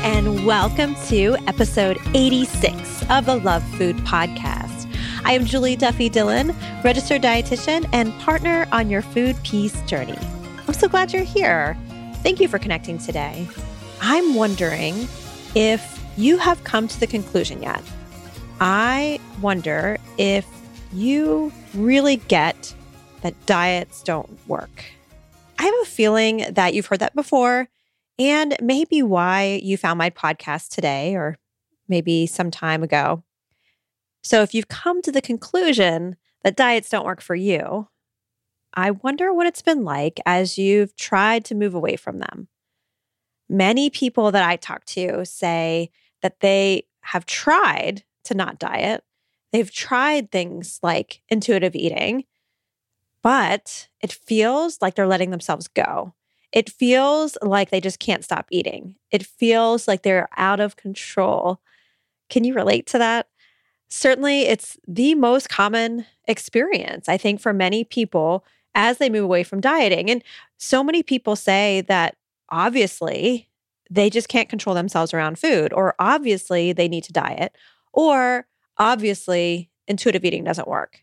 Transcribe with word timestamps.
And 0.00 0.46
welcome 0.46 0.94
to 1.06 1.36
episode 1.48 1.98
86 2.14 3.02
of 3.10 3.26
the 3.26 3.36
Love 3.36 3.64
Food 3.76 3.96
Podcast. 3.98 4.88
I 5.24 5.32
am 5.32 5.44
Julie 5.44 5.74
Duffy 5.74 6.08
Dillon, 6.08 6.54
registered 6.84 7.22
dietitian 7.22 7.88
and 7.92 8.12
partner 8.20 8.68
on 8.70 8.90
your 8.90 9.02
food 9.02 9.36
peace 9.42 9.80
journey. 9.82 10.16
I'm 10.66 10.74
so 10.74 10.88
glad 10.88 11.12
you're 11.12 11.24
here. 11.24 11.76
Thank 12.22 12.38
you 12.38 12.46
for 12.46 12.60
connecting 12.60 12.98
today. 12.98 13.48
I'm 14.00 14.36
wondering 14.36 15.08
if 15.56 16.00
you 16.16 16.38
have 16.38 16.62
come 16.62 16.86
to 16.86 17.00
the 17.00 17.06
conclusion 17.06 17.60
yet. 17.60 17.82
I 18.60 19.18
wonder 19.40 19.98
if 20.16 20.46
you 20.92 21.52
really 21.74 22.16
get 22.16 22.72
that 23.22 23.34
diets 23.46 24.04
don't 24.04 24.38
work. 24.46 24.84
I 25.58 25.64
have 25.64 25.74
a 25.82 25.86
feeling 25.86 26.44
that 26.50 26.74
you've 26.74 26.86
heard 26.86 27.00
that 27.00 27.16
before 27.16 27.68
and 28.18 28.56
maybe 28.60 29.02
why 29.02 29.60
you 29.62 29.76
found 29.76 29.98
my 29.98 30.10
podcast 30.10 30.70
today 30.70 31.14
or 31.14 31.36
maybe 31.88 32.26
some 32.26 32.50
time 32.50 32.82
ago. 32.82 33.22
So, 34.22 34.42
if 34.42 34.54
you've 34.54 34.68
come 34.68 35.00
to 35.02 35.12
the 35.12 35.22
conclusion 35.22 36.16
that 36.42 36.56
diets 36.56 36.90
don't 36.90 37.06
work 37.06 37.20
for 37.20 37.34
you, 37.34 37.88
I 38.74 38.90
wonder 38.90 39.32
what 39.32 39.46
it's 39.46 39.62
been 39.62 39.84
like 39.84 40.20
as 40.26 40.58
you've 40.58 40.94
tried 40.96 41.44
to 41.46 41.54
move 41.54 41.74
away 41.74 41.96
from 41.96 42.18
them. 42.18 42.48
Many 43.48 43.90
people 43.90 44.30
that 44.32 44.46
I 44.46 44.56
talk 44.56 44.84
to 44.86 45.24
say 45.24 45.90
that 46.20 46.40
they 46.40 46.84
have 47.00 47.24
tried 47.24 48.04
to 48.24 48.34
not 48.34 48.58
diet. 48.58 49.02
They've 49.52 49.72
tried 49.72 50.30
things 50.30 50.78
like 50.82 51.22
intuitive 51.30 51.74
eating, 51.74 52.24
but 53.22 53.88
it 54.02 54.12
feels 54.12 54.78
like 54.82 54.94
they're 54.94 55.06
letting 55.06 55.30
themselves 55.30 55.68
go 55.68 56.14
it 56.52 56.70
feels 56.70 57.36
like 57.42 57.70
they 57.70 57.80
just 57.80 57.98
can't 57.98 58.24
stop 58.24 58.46
eating. 58.50 58.96
It 59.10 59.24
feels 59.24 59.86
like 59.86 60.02
they're 60.02 60.28
out 60.36 60.60
of 60.60 60.76
control. 60.76 61.60
Can 62.30 62.44
you 62.44 62.54
relate 62.54 62.86
to 62.88 62.98
that? 62.98 63.28
Certainly, 63.90 64.42
it's 64.42 64.78
the 64.86 65.14
most 65.14 65.48
common 65.48 66.06
experience, 66.26 67.08
I 67.08 67.16
think, 67.16 67.40
for 67.40 67.52
many 67.52 67.84
people 67.84 68.44
as 68.74 68.98
they 68.98 69.10
move 69.10 69.24
away 69.24 69.42
from 69.42 69.60
dieting. 69.60 70.10
And 70.10 70.22
so 70.58 70.84
many 70.84 71.02
people 71.02 71.36
say 71.36 71.82
that 71.88 72.16
obviously 72.50 73.48
they 73.90 74.10
just 74.10 74.28
can't 74.28 74.48
control 74.48 74.74
themselves 74.74 75.14
around 75.14 75.38
food, 75.38 75.72
or 75.72 75.94
obviously 75.98 76.72
they 76.72 76.88
need 76.88 77.04
to 77.04 77.12
diet, 77.12 77.56
or 77.92 78.46
obviously 78.76 79.70
intuitive 79.86 80.24
eating 80.24 80.44
doesn't 80.44 80.68
work. 80.68 81.02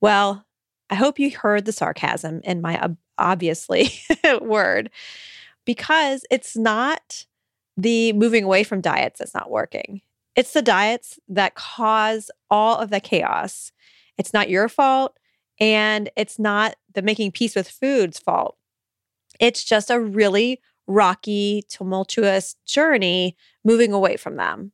Well, 0.00 0.44
I 0.90 0.94
hope 0.96 1.18
you 1.18 1.30
heard 1.30 1.64
the 1.64 1.72
sarcasm 1.72 2.40
in 2.44 2.60
my 2.60 2.90
obviously 3.20 3.92
word 4.40 4.90
because 5.64 6.24
it's 6.30 6.56
not 6.56 7.26
the 7.76 8.12
moving 8.14 8.44
away 8.44 8.64
from 8.64 8.80
diets 8.80 9.18
that's 9.18 9.34
not 9.34 9.50
working. 9.50 10.02
It's 10.36 10.52
the 10.52 10.62
diets 10.62 11.18
that 11.28 11.54
cause 11.54 12.30
all 12.50 12.76
of 12.76 12.90
the 12.90 13.00
chaos. 13.00 13.72
It's 14.18 14.32
not 14.32 14.50
your 14.50 14.68
fault 14.68 15.18
and 15.58 16.10
it's 16.16 16.38
not 16.38 16.76
the 16.94 17.02
making 17.02 17.32
peace 17.32 17.54
with 17.54 17.68
food's 17.68 18.18
fault. 18.18 18.56
It's 19.38 19.64
just 19.64 19.90
a 19.90 20.00
really 20.00 20.60
rocky, 20.86 21.64
tumultuous 21.68 22.56
journey 22.66 23.36
moving 23.64 23.92
away 23.92 24.16
from 24.16 24.36
them. 24.36 24.72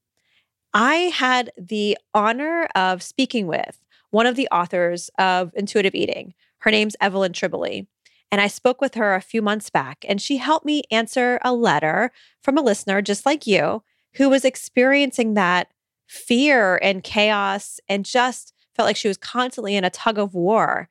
I 0.73 0.95
had 1.15 1.51
the 1.57 1.97
honor 2.15 2.69
of 2.75 3.03
speaking 3.03 3.47
with 3.47 3.81
one 4.11 4.27
of 4.27 4.37
the 4.37 4.49
authors 4.53 5.11
of 5.19 5.53
Intuitive 5.55 5.95
Eating. 5.95 6.35
Her 6.59 6.71
name's 6.71 6.97
Evelyn 7.01 7.33
Tribole. 7.33 7.87
And 8.33 8.41
I 8.41 8.49
spoke 8.49 8.81
with 8.81 8.95
her 8.95 9.15
a 9.15 9.21
few 9.21 9.41
months 9.41 9.71
back, 9.71 10.05
and 10.09 10.21
she 10.21 10.37
helped 10.39 10.67
me 10.67 10.83
answer 10.91 11.39
a 11.43 11.55
letter 11.55 12.11
from 12.43 12.59
a 12.59 12.63
listener 12.63 13.01
just 13.01 13.25
like 13.25 13.47
you 13.47 13.83
who 14.15 14.29
was 14.29 14.45
experiencing 14.45 15.35
that 15.35 15.69
fear 16.07 16.79
and 16.83 17.05
chaos 17.05 17.81
and 17.89 18.05
just 18.05 18.53
felt 18.75 18.87
like 18.87 18.97
she 18.97 19.09
was 19.09 19.17
constantly 19.17 19.77
in 19.77 19.85
a 19.85 19.91
tug 19.91 20.19
of 20.19 20.35
war 20.35 20.89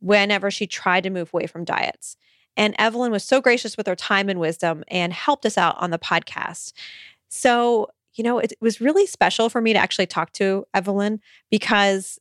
whenever 0.00 0.50
she 0.50 0.66
tried 0.66 1.04
to 1.04 1.10
move 1.10 1.30
away 1.32 1.46
from 1.46 1.64
diets. 1.64 2.16
And 2.56 2.74
Evelyn 2.78 3.12
was 3.12 3.24
so 3.24 3.40
gracious 3.40 3.76
with 3.76 3.86
her 3.86 3.96
time 3.96 4.28
and 4.28 4.40
wisdom 4.40 4.84
and 4.88 5.12
helped 5.12 5.46
us 5.46 5.56
out 5.56 5.76
on 5.78 5.90
the 5.90 5.98
podcast. 5.98 6.72
So, 7.28 7.88
you 8.14 8.24
know, 8.24 8.38
it, 8.38 8.52
was 8.60 8.80
really 8.80 9.06
special 9.06 9.48
for 9.48 9.60
me 9.60 9.72
to 9.72 9.78
actually 9.78 10.06
talk 10.06 10.32
to 10.32 10.66
Evelyn 10.74 11.20
because 11.50 12.18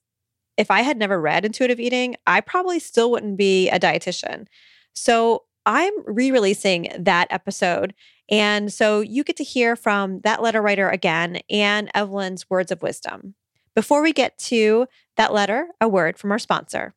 if 0.58 0.70
I 0.70 0.82
had 0.82 0.98
never 0.98 1.20
read 1.20 1.46
intuitive 1.46 1.80
eating, 1.80 2.16
I 2.28 2.42
probably 2.42 2.80
still 2.80 3.12
wouldn't 3.12 3.38
be 3.38 3.70
a 3.70 3.80
dietitian. 3.80 4.48
So 4.94 5.44
I'm 5.66 5.94
re 6.06 6.32
releasing 6.32 6.90
that 6.98 7.28
episode. 7.30 7.94
And 8.30 8.72
so 8.72 9.02
you 9.02 9.24
get 9.24 9.38
to 9.38 9.44
hear 9.44 9.76
from 9.76 10.22
that 10.22 10.42
letter 10.42 10.62
writer 10.62 10.90
again 10.90 11.42
and 11.50 11.90
Evelyn's 11.94 12.50
words 12.50 12.72
of 12.72 12.82
wisdom. 12.82 13.36
Before 13.76 14.02
we 14.02 14.14
get 14.14 14.38
to 14.40 14.88
that 15.18 15.34
letter, 15.34 15.68
a 15.80 15.88
word 15.88 16.18
from 16.18 16.32
our 16.32 16.40
sponsor. 16.40 16.94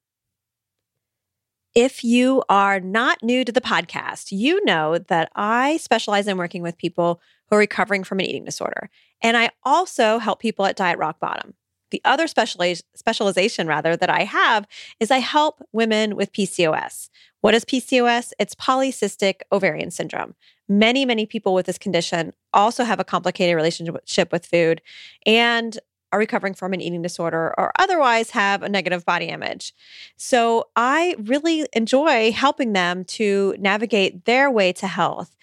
If 1.74 2.04
you 2.04 2.44
are 2.48 2.78
not 2.78 3.22
new 3.22 3.44
to 3.44 3.50
the 3.50 3.60
podcast, 3.60 4.30
you 4.30 4.64
know 4.64 4.98
that 4.98 5.30
I 5.34 5.76
specialize 5.78 6.28
in 6.28 6.36
working 6.36 6.62
with 6.62 6.78
people 6.78 7.20
who 7.48 7.56
are 7.56 7.60
recovering 7.60 8.04
from 8.04 8.20
an 8.20 8.26
eating 8.26 8.44
disorder. 8.44 8.90
And 9.20 9.36
I 9.36 9.50
also 9.64 10.18
help 10.18 10.40
people 10.40 10.66
at 10.66 10.76
Diet 10.76 10.98
Rock 10.98 11.18
Bottom. 11.18 11.54
The 11.94 12.02
other 12.04 12.26
specializ- 12.26 12.82
specialization, 12.96 13.68
rather, 13.68 13.96
that 13.96 14.10
I 14.10 14.24
have 14.24 14.66
is 14.98 15.12
I 15.12 15.18
help 15.18 15.62
women 15.72 16.16
with 16.16 16.32
PCOS. 16.32 17.08
What 17.40 17.54
is 17.54 17.64
PCOS? 17.64 18.32
It's 18.40 18.56
polycystic 18.56 19.42
ovarian 19.52 19.92
syndrome. 19.92 20.34
Many, 20.68 21.04
many 21.04 21.24
people 21.24 21.54
with 21.54 21.66
this 21.66 21.78
condition 21.78 22.32
also 22.52 22.82
have 22.82 22.98
a 22.98 23.04
complicated 23.04 23.54
relationship 23.54 24.32
with 24.32 24.44
food. 24.44 24.82
And 25.24 25.78
are 26.14 26.18
recovering 26.18 26.54
from 26.54 26.72
an 26.72 26.80
eating 26.80 27.02
disorder 27.02 27.52
or 27.58 27.72
otherwise 27.76 28.30
have 28.30 28.62
a 28.62 28.68
negative 28.68 29.04
body 29.04 29.26
image. 29.26 29.74
So 30.16 30.68
I 30.76 31.16
really 31.18 31.66
enjoy 31.72 32.30
helping 32.30 32.72
them 32.72 33.04
to 33.06 33.56
navigate 33.58 34.24
their 34.24 34.48
way 34.48 34.72
to 34.74 34.86
health. 34.86 35.36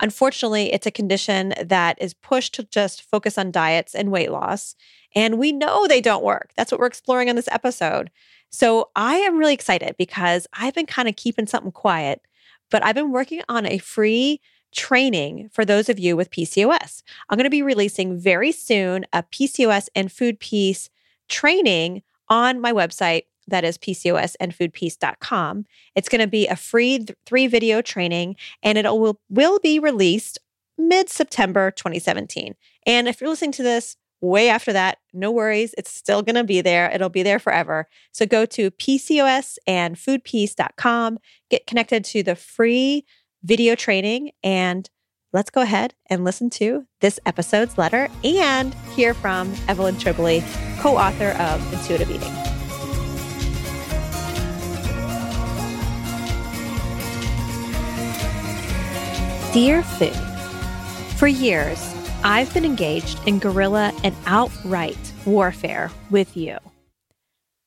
Unfortunately, 0.00 0.70
it's 0.70 0.86
a 0.86 0.90
condition 0.90 1.54
that 1.64 1.96
is 1.98 2.12
pushed 2.12 2.54
to 2.56 2.64
just 2.64 3.00
focus 3.00 3.38
on 3.38 3.50
diets 3.50 3.94
and 3.94 4.12
weight 4.12 4.30
loss. 4.30 4.76
And 5.14 5.38
we 5.38 5.50
know 5.50 5.86
they 5.86 6.02
don't 6.02 6.22
work. 6.22 6.50
That's 6.58 6.70
what 6.70 6.78
we're 6.78 6.86
exploring 6.86 7.30
on 7.30 7.36
this 7.36 7.48
episode. 7.50 8.10
So 8.50 8.90
I 8.94 9.16
am 9.16 9.38
really 9.38 9.54
excited 9.54 9.96
because 9.96 10.46
I've 10.52 10.74
been 10.74 10.84
kind 10.84 11.08
of 11.08 11.16
keeping 11.16 11.46
something 11.46 11.72
quiet, 11.72 12.20
but 12.70 12.84
I've 12.84 12.94
been 12.94 13.12
working 13.12 13.40
on 13.48 13.64
a 13.64 13.78
free 13.78 14.42
training 14.74 15.48
for 15.52 15.64
those 15.64 15.88
of 15.88 15.98
you 15.98 16.16
with 16.16 16.30
PCOS. 16.30 17.02
I'm 17.28 17.36
going 17.36 17.44
to 17.44 17.50
be 17.50 17.62
releasing 17.62 18.18
very 18.18 18.52
soon 18.52 19.06
a 19.12 19.22
PCOS 19.22 19.88
and 19.94 20.12
food 20.12 20.40
peace 20.40 20.90
training 21.28 22.02
on 22.28 22.60
my 22.60 22.72
website 22.72 23.22
that 23.48 23.64
is 23.64 23.78
pcosandfoodpeace.com. 23.78 25.66
It's 25.94 26.08
going 26.08 26.20
to 26.20 26.26
be 26.26 26.46
a 26.46 26.56
free 26.56 26.98
th- 26.98 27.16
three 27.24 27.46
video 27.46 27.80
training 27.80 28.36
and 28.62 28.78
it 28.78 28.84
will 28.84 29.20
will 29.28 29.58
be 29.58 29.78
released 29.78 30.38
mid-September 30.76 31.70
2017. 31.70 32.54
And 32.86 33.08
if 33.08 33.20
you're 33.20 33.30
listening 33.30 33.52
to 33.52 33.62
this 33.62 33.96
way 34.20 34.48
after 34.48 34.72
that, 34.72 34.98
no 35.12 35.30
worries, 35.30 35.74
it's 35.78 35.90
still 35.90 36.22
going 36.22 36.34
to 36.36 36.44
be 36.44 36.60
there. 36.60 36.90
It'll 36.90 37.08
be 37.08 37.22
there 37.22 37.38
forever. 37.38 37.88
So 38.12 38.26
go 38.26 38.44
to 38.46 38.72
pcosandfoodpeace.com, 38.72 41.18
get 41.50 41.66
connected 41.66 42.04
to 42.04 42.22
the 42.22 42.36
free 42.36 43.06
video 43.42 43.74
training. 43.74 44.32
And 44.42 44.88
let's 45.32 45.50
go 45.50 45.60
ahead 45.60 45.94
and 46.08 46.24
listen 46.24 46.50
to 46.50 46.86
this 47.00 47.20
episode's 47.26 47.78
letter 47.78 48.08
and 48.24 48.74
hear 48.94 49.14
from 49.14 49.54
Evelyn 49.68 49.96
Tribole, 49.96 50.42
co 50.80 50.96
author 50.96 51.30
of 51.40 51.72
Intuitive 51.72 52.10
Eating. 52.10 52.32
Dear 59.52 59.82
Food, 59.82 60.14
for 61.16 61.26
years, 61.26 61.94
I've 62.22 62.52
been 62.52 62.64
engaged 62.64 63.18
in 63.26 63.38
guerrilla 63.38 63.92
and 64.04 64.14
outright 64.26 65.12
warfare 65.24 65.90
with 66.10 66.36
you. 66.36 66.58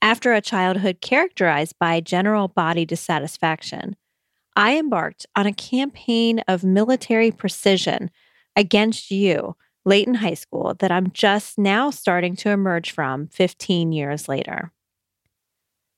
After 0.02 0.34
a 0.34 0.42
childhood 0.42 1.02
characterized 1.02 1.76
by 1.80 2.00
general 2.00 2.48
body 2.48 2.86
dissatisfaction, 2.86 3.96
I 4.56 4.78
embarked 4.78 5.26
on 5.36 5.46
a 5.46 5.54
campaign 5.54 6.40
of 6.48 6.64
military 6.64 7.32
precision 7.32 8.12
against 8.56 9.12
you 9.12 9.56
late 9.86 10.08
in 10.08 10.16
high 10.16 10.34
school 10.34 10.76
that 10.80 10.92
I'm 10.92 11.12
just 11.12 11.58
now 11.58 11.90
starting 11.90 12.36
to 12.38 12.50
emerge 12.50 12.92
from 12.92 13.28
15 13.28 13.92
years 13.92 14.28
later. 14.28 14.72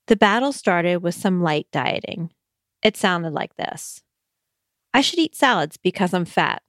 The 0.06 0.16
battle 0.16 0.52
started 0.52 1.02
with 1.02 1.14
some 1.14 1.42
light 1.42 1.66
dieting. 1.72 2.30
It 2.82 2.96
sounded 2.96 3.32
like 3.32 3.56
this 3.56 4.02
I 4.92 5.00
should 5.00 5.18
eat 5.18 5.34
salads 5.34 5.76
because 5.76 6.14
I'm 6.14 6.24
fat. 6.24 6.62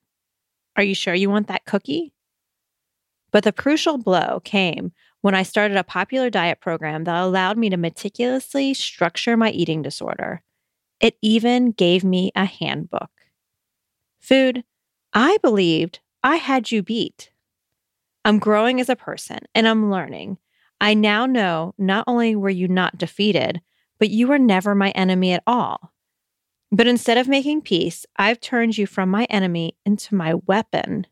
Are 0.76 0.84
you 0.84 0.96
sure 0.96 1.14
you 1.14 1.30
want 1.30 1.48
that 1.48 1.66
cookie? 1.66 2.14
But 3.32 3.44
the 3.44 3.52
crucial 3.52 3.98
blow 3.98 4.40
came 4.44 4.92
when 5.22 5.36
I 5.36 5.44
started 5.44 5.78
a 5.78 5.84
popular 5.84 6.30
diet 6.30 6.62
program 6.62 7.04
that 7.04 7.22
allowed 7.22 7.58
me 7.58 7.70
to 7.70 7.78
meticulously 7.78 8.74
structure 8.74 9.38
my 9.38 9.52
eating 9.52 9.82
disorder 9.82 10.42
it 11.00 11.18
even 11.22 11.72
gave 11.72 12.04
me 12.04 12.32
a 12.36 12.46
handbook. 12.46 13.12
Food, 14.20 14.64
I 15.14 15.38
believed 15.42 16.00
I 16.24 16.38
had 16.38 16.72
you 16.72 16.82
beat. 16.82 17.32
I'm 18.24 18.40
growing 18.40 18.80
as 18.80 18.90
a 18.90 18.96
person 18.96 19.40
and 19.54 19.68
I'm 19.68 19.92
learning. 19.92 20.38
I 20.82 20.94
now 20.94 21.26
know 21.26 21.74
not 21.78 22.06
only 22.08 22.36
were 22.36 22.50
you 22.50 22.68
not 22.68 22.98
defeated, 22.98 23.62
but 24.00 24.10
you 24.10 24.28
were 24.28 24.40
never 24.40 24.76
my 24.76 24.90
enemy 24.92 25.32
at 25.32 25.44
all. 25.46 25.94
But 26.72 26.88
instead 26.88 27.18
of 27.18 27.28
making 27.28 27.62
peace, 27.62 28.06
I've 28.18 28.42
turned 28.42 28.78
you 28.78 28.88
from 28.88 29.10
my 29.10 29.26
enemy 29.26 29.78
into 29.86 30.16
my 30.16 30.34
weapon. 30.34 31.08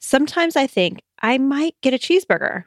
Sometimes 0.00 0.56
I 0.56 0.66
think 0.66 1.00
I 1.22 1.38
might 1.38 1.76
get 1.80 1.94
a 1.94 1.98
cheeseburger, 1.98 2.64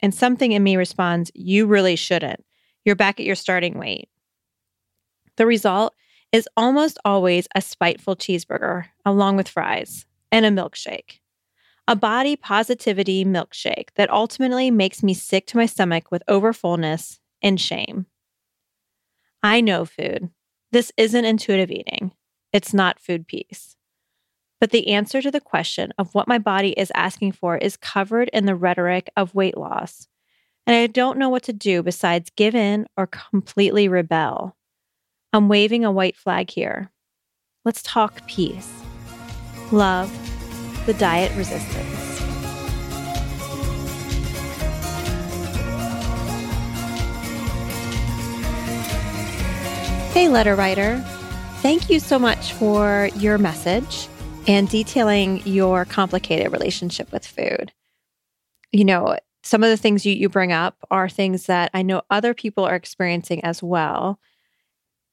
and 0.00 0.12
something 0.12 0.50
in 0.52 0.62
me 0.62 0.76
responds, 0.76 1.30
You 1.34 1.66
really 1.66 1.94
shouldn't. 1.94 2.44
You're 2.84 2.96
back 2.96 3.20
at 3.20 3.26
your 3.26 3.36
starting 3.36 3.78
weight. 3.78 4.08
The 5.40 5.46
result 5.46 5.94
is 6.32 6.46
almost 6.54 6.98
always 7.02 7.48
a 7.54 7.62
spiteful 7.62 8.14
cheeseburger 8.14 8.84
along 9.06 9.36
with 9.36 9.48
fries 9.48 10.04
and 10.30 10.44
a 10.44 10.50
milkshake. 10.50 11.20
A 11.88 11.96
body 11.96 12.36
positivity 12.36 13.24
milkshake 13.24 13.88
that 13.94 14.10
ultimately 14.10 14.70
makes 14.70 15.02
me 15.02 15.14
sick 15.14 15.46
to 15.46 15.56
my 15.56 15.64
stomach 15.64 16.10
with 16.10 16.22
overfullness 16.28 17.20
and 17.40 17.58
shame. 17.58 18.04
I 19.42 19.62
know 19.62 19.86
food. 19.86 20.28
This 20.72 20.92
isn't 20.98 21.24
intuitive 21.24 21.70
eating. 21.70 22.12
It's 22.52 22.74
not 22.74 23.00
food 23.00 23.26
peace. 23.26 23.76
But 24.60 24.72
the 24.72 24.88
answer 24.88 25.22
to 25.22 25.30
the 25.30 25.40
question 25.40 25.94
of 25.96 26.14
what 26.14 26.28
my 26.28 26.36
body 26.36 26.72
is 26.72 26.92
asking 26.94 27.32
for 27.32 27.56
is 27.56 27.78
covered 27.78 28.28
in 28.34 28.44
the 28.44 28.54
rhetoric 28.54 29.08
of 29.16 29.34
weight 29.34 29.56
loss. 29.56 30.06
And 30.66 30.76
I 30.76 30.86
don't 30.86 31.16
know 31.16 31.30
what 31.30 31.44
to 31.44 31.54
do 31.54 31.82
besides 31.82 32.30
give 32.36 32.54
in 32.54 32.86
or 32.98 33.06
completely 33.06 33.88
rebel. 33.88 34.54
I'm 35.32 35.48
waving 35.48 35.84
a 35.84 35.92
white 35.92 36.16
flag 36.16 36.50
here. 36.50 36.90
Let's 37.64 37.82
talk 37.82 38.26
peace, 38.26 38.68
love, 39.70 40.10
the 40.86 40.94
diet 40.94 41.30
resistance. 41.36 42.18
Hey, 50.12 50.28
letter 50.28 50.56
writer. 50.56 50.98
Thank 51.62 51.88
you 51.88 52.00
so 52.00 52.18
much 52.18 52.52
for 52.54 53.08
your 53.14 53.38
message 53.38 54.08
and 54.48 54.68
detailing 54.68 55.46
your 55.46 55.84
complicated 55.84 56.50
relationship 56.50 57.12
with 57.12 57.24
food. 57.24 57.72
You 58.72 58.84
know, 58.84 59.16
some 59.44 59.62
of 59.62 59.70
the 59.70 59.76
things 59.76 60.04
you, 60.04 60.12
you 60.12 60.28
bring 60.28 60.50
up 60.50 60.76
are 60.90 61.08
things 61.08 61.46
that 61.46 61.70
I 61.72 61.82
know 61.82 62.02
other 62.10 62.34
people 62.34 62.64
are 62.64 62.74
experiencing 62.74 63.44
as 63.44 63.62
well. 63.62 64.18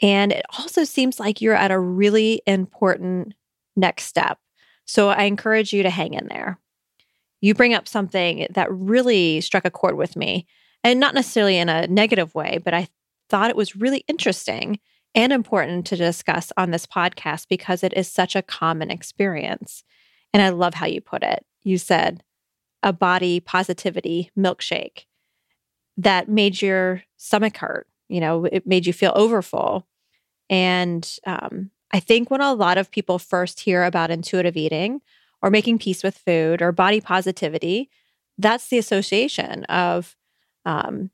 And 0.02 0.32
it 0.32 0.46
also 0.58 0.84
seems 0.84 1.20
like 1.20 1.42
you're 1.42 1.56
at 1.56 1.72
a 1.72 1.80
really 1.80 2.42
important 2.46 3.34
next 3.76 4.04
step. 4.04 4.38
So 4.86 5.10
I 5.10 5.24
encourage 5.24 5.74
you 5.74 5.84
to 5.84 5.90
hang 5.90 6.14
in 6.14 6.28
there. 6.28 6.60
You 7.42 7.54
bring 7.54 7.74
up 7.74 7.88
something 7.88 8.48
that 8.52 8.72
really 8.72 9.42
struck 9.42 9.66
a 9.66 9.72
chord 9.72 9.96
with 9.98 10.16
me, 10.16 10.48
and 10.84 11.00
not 11.00 11.14
necessarily 11.14 11.58
in 11.58 11.70
a 11.70 11.88
negative 11.88 12.34
way, 12.34 12.60
but 12.64 12.74
I 12.74 12.88
thought 13.30 13.50
it 13.50 13.56
was 13.56 13.76
really 13.76 14.04
interesting 14.08 14.80
and 15.14 15.34
important 15.34 15.86
to 15.88 15.96
discuss 15.96 16.52
on 16.58 16.72
this 16.72 16.86
podcast 16.86 17.48
because 17.50 17.84
it 17.84 17.94
is 17.96 18.12
such 18.12 18.36
a 18.36 18.42
common 18.42 18.92
experience. 18.92 19.84
And 20.34 20.42
I 20.42 20.50
love 20.50 20.76
how 20.76 20.86
you 20.86 21.02
put 21.02 21.24
it. 21.24 21.46
You 21.64 21.78
said 21.78 22.24
a 22.84 22.94
body 22.94 23.40
positivity 23.40 24.32
milkshake 24.38 25.06
that 25.98 26.30
made 26.30 26.62
your 26.62 27.04
stomach 27.18 27.58
hurt 27.58 27.88
you 28.10 28.20
know, 28.20 28.46
it 28.46 28.66
made 28.66 28.86
you 28.86 28.94
feel 28.94 29.14
overfull. 29.16 29.88
And 30.50 31.18
um, 31.26 31.72
I 31.92 32.00
think 32.00 32.30
when 32.30 32.42
a 32.42 32.54
lot 32.54 32.78
of 32.78 32.92
people 32.92 33.20
first 33.20 33.62
hear 33.62 33.84
about 33.84 34.12
intuitive 34.12 34.58
eating 34.58 35.02
or 35.42 35.50
making 35.50 35.80
peace 35.80 36.04
with 36.04 36.18
food 36.18 36.62
or 36.62 36.72
body 36.72 37.02
positivity, 37.02 37.90
that's 38.38 38.68
the 38.68 38.78
association 38.78 39.64
of 39.66 40.16
um, 40.66 41.10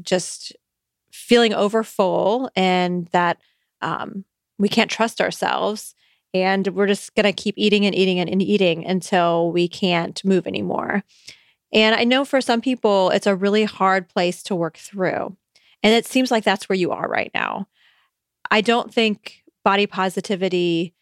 just 0.00 0.56
feeling 1.10 1.52
overfull 1.52 2.50
and 2.54 3.06
that 3.08 3.38
um, 3.82 4.24
we 4.58 4.68
can't 4.68 4.90
trust 4.90 5.20
ourselves. 5.20 5.94
And 6.32 6.68
we're 6.68 6.86
just 6.86 7.14
going 7.16 7.24
to 7.24 7.32
keep 7.32 7.56
eating 7.58 7.84
and 7.86 7.94
eating 7.94 8.20
and, 8.20 8.30
and 8.30 8.40
eating 8.40 8.86
until 8.86 9.50
we 9.50 9.66
can't 9.66 10.24
move 10.24 10.46
anymore. 10.46 11.02
And 11.72 11.94
I 11.94 12.04
know 12.04 12.24
for 12.24 12.40
some 12.40 12.60
people, 12.60 13.10
it's 13.10 13.26
a 13.26 13.34
really 13.34 13.64
hard 13.64 14.08
place 14.08 14.42
to 14.44 14.54
work 14.54 14.76
through. 14.76 15.36
And 15.82 15.94
it 15.94 16.06
seems 16.06 16.30
like 16.30 16.44
that's 16.44 16.68
where 16.68 16.76
you 16.76 16.90
are 16.90 17.08
right 17.08 17.30
now. 17.34 17.68
I 18.50 18.60
don't 18.60 18.92
think 18.92 19.42
body 19.64 19.86
positivity 19.86 20.94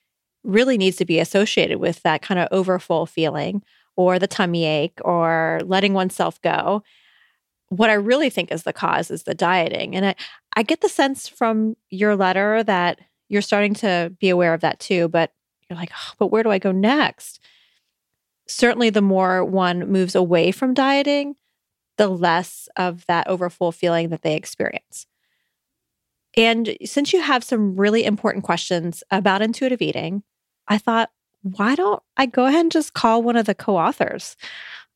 really 0.44 0.78
needs 0.78 0.96
to 0.96 1.04
be 1.04 1.18
associated 1.18 1.78
with 1.78 2.02
that 2.02 2.22
kind 2.22 2.40
of 2.40 2.48
overfull 2.50 3.06
feeling 3.06 3.62
or 3.96 4.18
the 4.18 4.26
tummy 4.26 4.64
ache 4.64 4.98
or 5.04 5.60
letting 5.64 5.92
oneself 5.94 6.40
go. 6.42 6.82
What 7.70 7.90
I 7.90 7.94
really 7.94 8.30
think 8.30 8.52
is 8.52 8.62
the 8.62 8.72
cause 8.72 9.10
is 9.10 9.24
the 9.24 9.34
dieting. 9.34 9.96
And 9.96 10.06
I, 10.06 10.14
I 10.54 10.62
get 10.62 10.80
the 10.80 10.88
sense 10.88 11.28
from 11.28 11.76
your 11.90 12.16
letter 12.16 12.62
that 12.62 13.00
you're 13.28 13.42
starting 13.42 13.74
to 13.74 14.14
be 14.20 14.28
aware 14.30 14.54
of 14.54 14.60
that 14.62 14.80
too, 14.80 15.08
but 15.08 15.32
you're 15.68 15.78
like, 15.78 15.90
oh, 15.92 16.12
but 16.18 16.28
where 16.28 16.42
do 16.42 16.50
I 16.50 16.58
go 16.58 16.72
next? 16.72 17.40
Certainly, 18.46 18.90
the 18.90 19.02
more 19.02 19.44
one 19.44 19.90
moves 19.90 20.14
away 20.14 20.52
from 20.52 20.72
dieting, 20.72 21.36
the 21.98 22.08
less 22.08 22.68
of 22.76 23.04
that 23.06 23.28
overfull 23.28 23.72
feeling 23.72 24.08
that 24.08 24.22
they 24.22 24.34
experience. 24.34 25.06
And 26.36 26.76
since 26.84 27.12
you 27.12 27.20
have 27.20 27.44
some 27.44 27.76
really 27.76 28.04
important 28.04 28.44
questions 28.44 29.02
about 29.10 29.42
intuitive 29.42 29.82
eating, 29.82 30.22
I 30.68 30.78
thought, 30.78 31.10
why 31.42 31.74
don't 31.74 32.02
I 32.16 32.26
go 32.26 32.46
ahead 32.46 32.60
and 32.60 32.72
just 32.72 32.94
call 32.94 33.22
one 33.22 33.36
of 33.36 33.46
the 33.46 33.54
co 33.54 33.76
authors? 33.76 34.36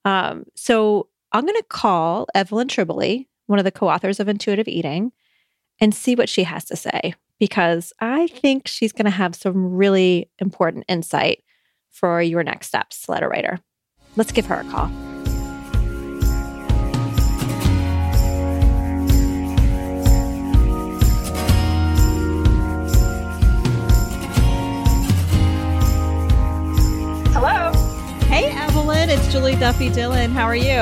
Um, 0.04 0.44
so 0.54 1.08
I'm 1.32 1.44
going 1.44 1.56
to 1.56 1.66
call 1.68 2.26
Evelyn 2.34 2.68
Tribole, 2.68 3.26
one 3.46 3.58
of 3.58 3.64
the 3.64 3.70
co 3.70 3.88
authors 3.88 4.20
of 4.20 4.28
Intuitive 4.28 4.68
Eating, 4.68 5.12
and 5.80 5.94
see 5.94 6.14
what 6.14 6.28
she 6.28 6.44
has 6.44 6.64
to 6.66 6.76
say, 6.76 7.14
because 7.38 7.92
I 8.00 8.28
think 8.28 8.68
she's 8.68 8.92
going 8.92 9.06
to 9.06 9.10
have 9.10 9.34
some 9.34 9.74
really 9.74 10.30
important 10.38 10.84
insight 10.88 11.42
for 11.90 12.22
your 12.22 12.42
next 12.42 12.68
steps, 12.68 13.08
letter 13.08 13.28
writer. 13.28 13.58
Let's 14.16 14.32
give 14.32 14.46
her 14.46 14.60
a 14.60 14.64
call. 14.64 15.11
Julie 29.32 29.56
Duffy 29.56 29.88
Dillon. 29.88 30.30
How 30.30 30.44
are 30.44 30.54
you? 30.54 30.78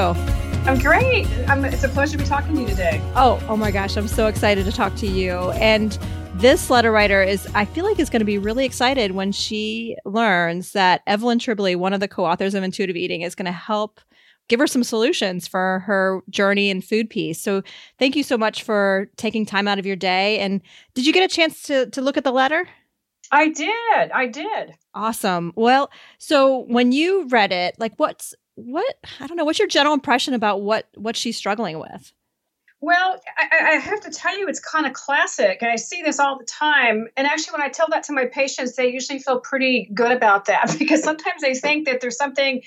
I'm 0.67 0.77
great. 0.77 1.29
I'm, 1.49 1.65
it's 1.65 1.85
a 1.85 1.89
pleasure 1.89 2.19
to 2.19 2.19
be 2.19 2.25
talking 2.25 2.57
to 2.57 2.63
you 2.63 2.67
today. 2.67 3.01
Oh, 3.15 3.41
oh 3.49 3.57
my 3.57 3.71
gosh, 3.71 3.97
I'm 3.97 4.09
so 4.09 4.27
excited 4.27 4.65
to 4.65 4.73
talk 4.73 4.93
to 4.97 5.07
you. 5.07 5.53
And 5.53 5.97
this 6.35 6.69
letter 6.69 6.91
writer 6.91 7.23
is, 7.23 7.47
I 7.55 7.65
feel 7.65 7.85
like, 7.85 8.01
is 8.01 8.11
going 8.11 8.19
to 8.19 8.27
be 8.27 8.39
really 8.39 8.65
excited 8.65 9.13
when 9.13 9.31
she 9.31 9.97
learns 10.05 10.73
that 10.73 11.03
Evelyn 11.07 11.39
Tribole, 11.39 11.77
one 11.77 11.93
of 11.93 12.01
the 12.01 12.09
co-authors 12.09 12.55
of 12.55 12.65
Intuitive 12.65 12.97
Eating, 12.97 13.23
is 13.23 13.37
going 13.37 13.47
to 13.47 13.53
help 13.53 14.01
give 14.49 14.59
her 14.59 14.67
some 14.67 14.83
solutions 14.83 15.47
for 15.47 15.85
her 15.87 16.21
journey 16.29 16.71
in 16.71 16.81
food 16.81 17.09
peace. 17.09 17.41
So, 17.41 17.63
thank 18.01 18.17
you 18.17 18.25
so 18.25 18.37
much 18.37 18.65
for 18.65 19.09
taking 19.17 19.47
time 19.47 19.69
out 19.69 19.79
of 19.79 19.87
your 19.87 19.95
day. 19.95 20.41
And 20.41 20.61
did 20.95 21.07
you 21.07 21.13
get 21.13 21.23
a 21.23 21.33
chance 21.33 21.63
to 21.69 21.89
to 21.91 22.03
look 22.03 22.17
at 22.17 22.25
the 22.25 22.33
letter? 22.33 22.67
I 23.31 23.49
did. 23.49 24.11
I 24.13 24.27
did. 24.27 24.75
Awesome. 24.95 25.53
Well, 25.57 25.91
so 26.19 26.59
when 26.59 26.93
you 26.93 27.27
read 27.29 27.53
it, 27.53 27.77
like 27.79 27.95
what's 27.97 28.35
what 28.57 28.97
I 29.21 29.27
don't 29.27 29.37
know, 29.37 29.45
what's 29.45 29.59
your 29.59 29.69
general 29.69 29.95
impression 29.95 30.35
about 30.35 30.63
what 30.63 30.89
what 30.95 31.17
she's 31.17 31.37
struggling 31.37 31.79
with? 31.79 32.13
Well, 32.83 33.21
I, 33.37 33.75
I, 33.75 33.75
have 33.75 34.01
to 34.01 34.11
tell 34.11 34.39
you, 34.39 34.49
it's 34.49 34.59
kind 34.59 34.87
of 34.87 34.95
classic. 34.95 35.59
And 35.61 35.71
I 35.71 35.77
see 35.77 36.01
this 36.03 36.19
all 36.19 36.39
the 36.39 36.47
time. 36.47 37.09
And 37.15 37.27
actually, 37.27 37.53
when 37.53 37.61
I 37.61 37.69
tell 37.69 37.87
that 37.91 38.05
to 38.05 38.15
my 38.15 38.25
patients, 38.25 38.77
they 38.77 38.91
usually 38.91 39.19
feel 39.19 39.39
pretty 39.39 39.91
good 39.93 40.11
about 40.11 40.47
that 40.47 40.75
because 40.79 41.03
sometimes 41.03 41.43
they 41.43 41.55
think 41.55 41.87
that 41.87 42.01
there's 42.01 42.17
something 42.17 42.63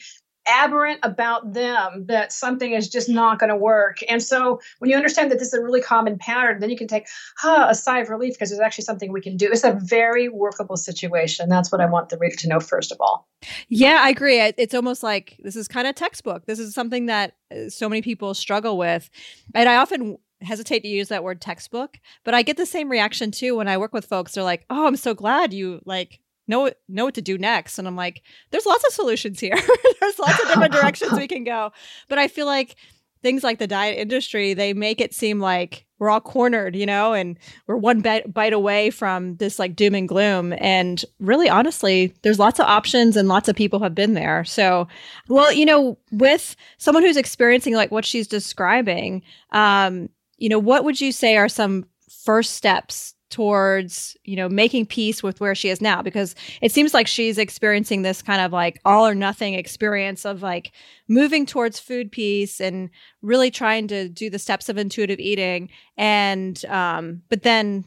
aberrant 0.47 0.99
about 1.03 1.53
them 1.53 2.05
that 2.07 2.31
something 2.31 2.73
is 2.73 2.89
just 2.89 3.09
not 3.09 3.39
going 3.39 3.49
to 3.49 3.55
work. 3.55 3.99
And 4.09 4.21
so 4.21 4.59
when 4.79 4.89
you 4.89 4.97
understand 4.97 5.31
that 5.31 5.39
this 5.39 5.49
is 5.49 5.53
a 5.53 5.61
really 5.61 5.81
common 5.81 6.17
pattern, 6.17 6.59
then 6.59 6.69
you 6.69 6.77
can 6.77 6.87
take 6.87 7.07
huh, 7.37 7.67
a 7.69 7.75
sigh 7.75 7.99
of 7.99 8.09
relief 8.09 8.33
because 8.33 8.49
there's 8.49 8.59
actually 8.59 8.85
something 8.85 9.11
we 9.11 9.21
can 9.21 9.37
do. 9.37 9.49
It's 9.51 9.63
a 9.63 9.79
very 9.81 10.29
workable 10.29 10.77
situation. 10.77 11.49
That's 11.49 11.71
what 11.71 11.81
I 11.81 11.85
want 11.85 12.09
the 12.09 12.17
reader 12.17 12.35
to 12.37 12.47
know 12.49 12.59
first 12.59 12.91
of 12.91 12.99
all. 12.99 13.27
Yeah, 13.67 13.99
I 14.01 14.09
agree. 14.09 14.39
It's 14.39 14.73
almost 14.73 15.03
like 15.03 15.39
this 15.43 15.55
is 15.55 15.67
kind 15.67 15.87
of 15.87 15.95
textbook. 15.95 16.45
This 16.45 16.59
is 16.59 16.73
something 16.73 17.07
that 17.07 17.35
uh, 17.51 17.69
so 17.69 17.89
many 17.89 18.01
people 18.01 18.33
struggle 18.33 18.77
with. 18.77 19.09
And 19.53 19.67
I 19.67 19.75
often 19.77 20.17
hesitate 20.41 20.81
to 20.81 20.89
use 20.89 21.07
that 21.07 21.23
word 21.23 21.41
textbook, 21.41 21.99
but 22.23 22.33
I 22.33 22.41
get 22.41 22.57
the 22.57 22.65
same 22.65 22.89
reaction 22.89 23.31
too 23.31 23.55
when 23.55 23.67
I 23.67 23.77
work 23.77 23.93
with 23.93 24.05
folks. 24.05 24.33
They're 24.33 24.43
like, 24.43 24.65
"Oh, 24.69 24.87
I'm 24.87 24.97
so 24.97 25.13
glad 25.13 25.53
you 25.53 25.81
like 25.85 26.19
know 26.47 26.71
know 26.87 27.05
what 27.05 27.15
to 27.15 27.21
do 27.21 27.37
next. 27.37 27.79
And 27.79 27.87
i'm 27.87 27.95
like 27.95 28.21
there's 28.51 28.65
lots 28.65 28.83
of 28.85 28.93
solutions 28.93 29.39
here. 29.39 29.55
There's 29.99 30.19
lots 30.19 30.41
of 30.41 30.49
different 30.49 30.73
directions 30.73 31.13
we 31.13 31.27
can 31.27 31.43
go. 31.43 31.71
But 32.09 32.17
i 32.17 32.27
feel 32.27 32.45
like 32.45 32.75
things 33.21 33.43
like 33.43 33.57
the 33.57 33.67
diet 33.67 33.97
industry 33.97 34.53
they 34.53 34.73
make 34.73 34.99
it 34.99 35.13
seem 35.13 35.39
like 35.39 35.85
we're 35.97 36.09
all 36.09 36.19
cornered 36.19 36.75
you 36.75 36.85
know 36.85 37.13
and 37.13 37.39
we're 37.67 37.77
one 37.77 38.01
bite, 38.01 38.33
bite 38.33 38.51
away 38.51 38.89
from 38.89 39.37
this 39.37 39.57
like 39.59 39.75
doom 39.75 39.95
and 39.95 40.09
gloom. 40.09 40.53
And 40.57 41.03
really 41.19 41.49
honestly 41.49 42.13
there's 42.21 42.39
lots 42.39 42.59
of 42.59 42.65
options 42.65 43.15
and 43.15 43.27
lots 43.29 43.47
of 43.47 43.55
people 43.55 43.79
have 43.79 43.95
been 43.95 44.13
there. 44.13 44.43
So 44.43 44.87
well 45.29 45.51
you 45.53 45.65
know 45.65 45.97
with 46.11 46.55
someone 46.77 47.03
who's 47.03 47.17
experiencing 47.17 47.75
like 47.75 47.91
what 47.91 48.05
she's 48.05 48.27
describing 48.27 49.21
um 49.51 50.09
you 50.37 50.49
know 50.49 50.59
what 50.59 50.83
would 50.83 50.99
you 50.99 51.11
say 51.11 51.37
are 51.37 51.47
some 51.47 51.85
first 52.23 52.51
steps 52.51 53.15
towards 53.33 54.15
you 54.25 54.35
know 54.35 54.47
making 54.47 54.85
peace 54.85 55.23
with 55.23 55.41
where 55.41 55.55
she 55.55 55.69
is 55.69 55.81
now 55.81 56.03
because 56.03 56.35
it 56.61 56.71
seems 56.71 56.93
like 56.93 57.07
she's 57.07 57.39
experiencing 57.39 58.03
this 58.03 58.21
kind 58.21 58.39
of 58.39 58.53
like 58.53 58.79
all 58.85 59.07
or 59.07 59.15
nothing 59.15 59.55
experience 59.55 60.23
of 60.23 60.43
like 60.43 60.71
moving 61.07 61.43
towards 61.43 61.79
food 61.79 62.11
peace 62.11 62.61
and 62.61 62.91
really 63.23 63.49
trying 63.49 63.87
to 63.87 64.07
do 64.07 64.29
the 64.29 64.37
steps 64.37 64.69
of 64.69 64.77
intuitive 64.77 65.19
eating 65.19 65.67
and 65.97 66.63
um 66.65 67.23
but 67.27 67.41
then 67.41 67.83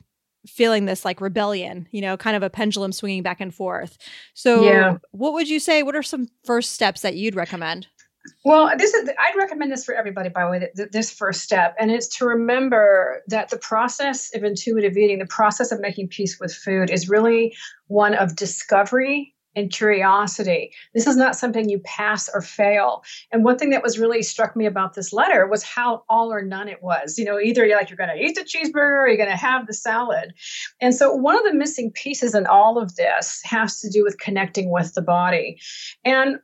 feeling 0.49 0.85
this 0.85 1.05
like 1.05 1.21
rebellion 1.21 1.87
you 1.93 2.01
know 2.01 2.17
kind 2.17 2.37
of 2.37 2.43
a 2.43 2.51
pendulum 2.51 2.91
swinging 2.91 3.23
back 3.23 3.41
and 3.41 3.55
forth. 3.55 3.99
So 4.35 4.65
yeah. 4.65 4.99
what 5.13 5.33
would 5.33 5.49
you 5.49 5.61
say? 5.61 5.85
What 5.85 5.95
are 5.95 6.03
some 6.03 6.27
first 6.45 6.73
steps 6.73 7.03
that 7.03 7.15
you'd 7.15 7.37
recommend 7.37 7.87
well, 8.45 8.71
this 8.77 8.95
is 8.95 9.09
I'd 9.09 9.37
recommend 9.37 9.73
this 9.73 9.85
for 9.85 9.95
everybody. 9.95 10.29
By 10.29 10.45
the 10.45 10.51
way, 10.51 10.87
this 10.93 11.11
first 11.11 11.43
step, 11.43 11.75
and 11.79 11.91
it's 11.91 12.09
to 12.19 12.27
remember 12.27 13.23
that 13.29 13.49
the 13.49 13.59
process 13.59 14.35
of 14.35 14.45
intuitive 14.45 14.97
eating, 14.97 15.19
the 15.19 15.27
process 15.27 15.73
of 15.73 15.81
making 15.81 16.09
peace 16.09 16.39
with 16.41 16.55
food, 16.55 16.91
is 16.91 17.09
really 17.09 17.55
one 17.89 18.15
of 18.15 18.37
discovery 18.37 19.35
and 19.57 19.73
curiosity. 19.73 20.71
This 20.95 21.07
is 21.07 21.17
not 21.17 21.35
something 21.35 21.69
you 21.69 21.79
pass 21.81 22.29
or 22.33 22.43
fail. 22.43 23.03
And 23.33 23.43
one 23.43 23.57
thing 23.57 23.71
that 23.71 23.83
was 23.83 23.99
really 23.99 24.23
struck 24.23 24.55
me 24.55 24.67
about 24.67 24.95
this 24.95 25.13
letter 25.13 25.47
was 25.47 25.63
how 25.63 26.05
all 26.11 26.31
or 26.33 26.43
none 26.43 26.69
it 26.69 26.83
was. 26.83 27.19
You 27.19 27.25
know, 27.25 27.41
either 27.41 27.67
you're 27.67 27.79
like 27.79 27.89
you're 27.89 27.97
going 27.97 28.17
to 28.17 28.23
eat 28.23 28.35
the 28.35 28.43
cheeseburger 28.43 29.03
or 29.03 29.09
you're 29.09 29.17
going 29.17 29.31
to 29.31 29.37
have 29.37 29.67
the 29.67 29.73
salad. 29.73 30.35
And 30.81 30.95
so 30.95 31.13
one 31.13 31.37
of 31.37 31.45
the 31.45 31.55
missing 31.55 31.91
pieces 31.91 32.35
in 32.35 32.47
all 32.47 32.79
of 32.79 32.97
this 32.97 33.41
has 33.45 33.81
to 33.81 33.89
do 33.89 34.05
with 34.05 34.19
connecting 34.19 34.71
with 34.71 34.93
the 34.93 35.03
body. 35.03 35.59
And 36.05 36.39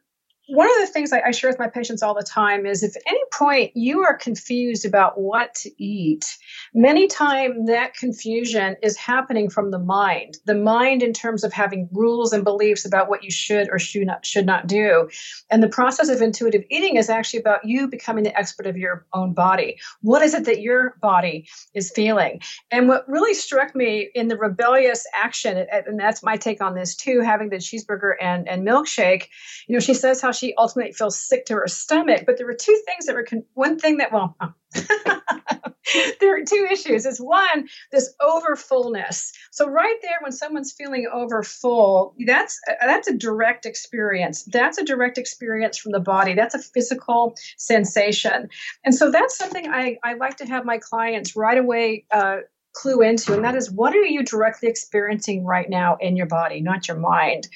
one 0.49 0.67
of 0.67 0.87
the 0.87 0.93
things 0.93 1.13
I, 1.13 1.31
share 1.31 1.51
with 1.51 1.59
my 1.59 1.69
patients 1.69 2.03
all 2.03 2.15
the 2.15 2.23
time 2.23 2.67
is 2.67 2.83
if 2.83 2.97
at 2.97 3.03
any 3.07 3.23
point 3.33 3.73
you 3.75 4.01
are 4.01 4.17
confused 4.17 4.85
about 4.85 5.19
what 5.19 5.55
to 5.57 5.71
eat, 5.83 6.37
many 6.75 7.07
times 7.07 7.69
that 7.69 7.95
confusion 7.95 8.77
is 8.83 8.97
happening 8.97 9.49
from 9.49 9.71
the 9.71 9.79
mind. 9.79 10.39
The 10.45 10.55
mind 10.55 11.03
in 11.03 11.13
terms 11.13 11.45
of 11.45 11.53
having 11.53 11.89
rules 11.93 12.33
and 12.33 12.43
beliefs 12.43 12.85
about 12.85 13.09
what 13.09 13.23
you 13.23 13.31
should 13.31 13.69
or 13.71 13.79
should 13.79 14.07
not 14.07 14.27
should 14.27 14.45
not 14.45 14.67
do. 14.67 15.09
And 15.49 15.63
the 15.63 15.69
process 15.69 16.09
of 16.09 16.21
intuitive 16.21 16.65
eating 16.71 16.97
is 16.97 17.09
actually 17.09 17.41
about 17.41 17.65
you 17.65 17.87
becoming 17.87 18.25
the 18.25 18.37
expert 18.37 18.67
of 18.67 18.77
your 18.77 19.07
own 19.13 19.33
body. 19.35 19.79
What 20.01 20.23
is 20.23 20.35
it 20.35 20.45
that 20.47 20.61
your 20.61 20.97
body 21.01 21.49
is 21.73 21.93
feeling? 21.95 22.41
And 22.71 22.89
what 22.89 23.09
really 23.09 23.35
struck 23.35 23.77
me 23.77 24.11
in 24.15 24.27
the 24.27 24.37
rebellious 24.37 25.07
action, 25.15 25.67
and 25.71 26.01
that's 26.01 26.23
my 26.23 26.37
take 26.37 26.61
on 26.61 26.75
this 26.75 26.97
too, 26.97 27.21
having 27.21 27.51
the 27.51 27.57
cheeseburger 27.57 28.15
and, 28.21 28.49
and 28.49 28.67
milkshake, 28.67 29.29
you 29.69 29.75
know, 29.75 29.81
she 29.81 29.95
says 29.95 30.21
how 30.21 30.32
she 30.33 30.55
ultimately 30.57 30.93
feels 30.93 31.19
sick 31.19 31.47
to 31.47 31.55
her 31.55 31.69
stomach. 31.69 32.25
But 32.27 32.37
there 32.37 32.47
were 32.47 32.55
two 32.55 32.81
things 32.87 33.07
that 33.07 33.15
were 33.15 33.25
con- 33.25 33.45
one 33.55 33.79
thing 33.79 33.99
that 33.99 34.13
well. 34.13 34.37
Oh. 34.41 34.53
there 36.21 36.37
are 36.37 36.45
two 36.45 36.69
issues. 36.71 37.05
Is 37.07 37.19
one 37.19 37.69
this 37.91 38.15
overfullness. 38.21 39.33
So 39.51 39.69
right 39.69 39.97
there, 40.03 40.19
when 40.23 40.33
someone's 40.33 40.73
feeling 40.73 41.07
overfull, 41.13 42.15
that's 42.27 42.61
that's 42.81 43.09
a 43.09 43.17
direct 43.17 43.67
experience. 43.67 44.45
That's 44.45 44.79
a 44.79 44.85
direct 44.85 45.19
experience 45.19 45.77
from 45.77 45.93
the 45.93 46.01
body. 46.01 46.35
That's 46.35 46.55
a 46.55 46.61
physical 46.61 47.35
sensation, 47.57 48.49
and 48.85 48.95
so 48.95 49.11
that's 49.11 49.37
something 49.37 49.69
I 49.69 49.99
I 50.03 50.15
like 50.15 50.39
to 50.39 50.47
have 50.47 50.65
my 50.65 50.79
clients 50.79 51.37
right 51.37 51.59
away 51.59 52.07
uh, 52.11 52.39
clue 52.73 53.03
into, 53.03 53.35
and 53.35 53.45
that 53.45 53.55
is 53.55 53.71
what 53.71 53.95
are 53.95 54.03
you 54.03 54.25
directly 54.25 54.69
experiencing 54.69 55.45
right 55.45 55.69
now 55.69 55.97
in 56.01 56.17
your 56.17 56.27
body, 56.27 56.61
not 56.61 56.89
your 56.89 56.99
mind. 56.99 57.49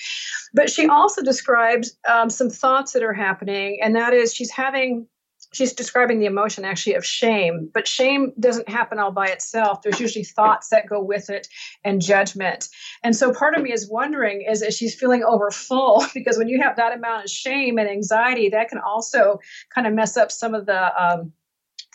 But 0.54 0.70
she 0.70 0.88
also 0.88 1.22
describes 1.22 1.96
um, 2.08 2.30
some 2.30 2.50
thoughts 2.50 2.92
that 2.92 3.02
are 3.02 3.12
happening, 3.12 3.78
and 3.82 3.94
that 3.96 4.12
is 4.12 4.34
she's 4.34 4.50
having 4.50 5.06
she's 5.52 5.72
describing 5.72 6.18
the 6.18 6.26
emotion 6.26 6.64
actually 6.64 6.94
of 6.94 7.04
shame, 7.04 7.70
but 7.72 7.88
shame 7.88 8.32
doesn't 8.38 8.68
happen 8.68 8.98
all 8.98 9.12
by 9.12 9.26
itself. 9.26 9.82
There's 9.82 10.00
usually 10.00 10.24
thoughts 10.24 10.68
that 10.68 10.88
go 10.88 11.02
with 11.02 11.30
it 11.30 11.48
and 11.84 12.00
judgment. 12.00 12.68
And 13.02 13.16
so 13.16 13.32
part 13.32 13.54
of 13.56 13.62
me 13.62 13.72
is 13.72 13.88
wondering 13.88 14.42
is 14.42 14.62
if 14.62 14.74
she's 14.74 14.94
feeling 14.94 15.24
over 15.24 15.50
full 15.50 16.04
because 16.14 16.36
when 16.36 16.48
you 16.48 16.60
have 16.60 16.76
that 16.76 16.94
amount 16.94 17.24
of 17.24 17.30
shame 17.30 17.78
and 17.78 17.88
anxiety, 17.88 18.48
that 18.50 18.68
can 18.68 18.78
also 18.78 19.38
kind 19.74 19.86
of 19.86 19.94
mess 19.94 20.16
up 20.16 20.30
some 20.30 20.54
of 20.54 20.66
the 20.66 21.02
um, 21.02 21.32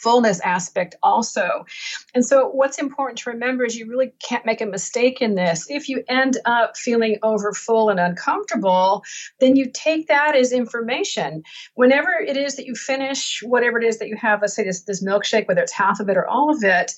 fullness 0.01 0.39
aspect 0.41 0.95
also. 1.03 1.65
And 2.13 2.25
so, 2.25 2.49
what's 2.49 2.79
important 2.79 3.19
to 3.19 3.29
remember 3.29 3.63
is 3.63 3.77
you 3.77 3.87
really 3.87 4.11
can't 4.19 4.45
make 4.45 4.61
a 4.61 4.65
mistake 4.65 5.21
in 5.21 5.35
this. 5.35 5.69
If 5.69 5.87
you 5.89 6.03
end 6.07 6.37
up 6.45 6.77
feeling 6.77 7.17
over 7.23 7.53
full 7.53 7.89
and 7.89 7.99
uncomfortable, 7.99 9.03
then 9.39 9.55
you 9.55 9.69
take 9.71 10.07
that 10.07 10.35
as 10.35 10.51
information. 10.51 11.43
Whenever 11.75 12.11
it 12.11 12.37
is 12.37 12.55
that 12.55 12.65
you 12.65 12.75
finish 12.75 13.41
whatever 13.43 13.77
it 13.77 13.83
is 13.83 13.99
that 13.99 14.07
you 14.07 14.17
have, 14.17 14.41
let's 14.41 14.55
say 14.55 14.63
this, 14.63 14.81
this 14.81 15.03
milkshake, 15.03 15.47
whether 15.47 15.61
it's 15.61 15.71
half 15.71 15.99
of 15.99 16.09
it 16.09 16.17
or 16.17 16.27
all 16.27 16.49
of 16.53 16.63
it, 16.63 16.93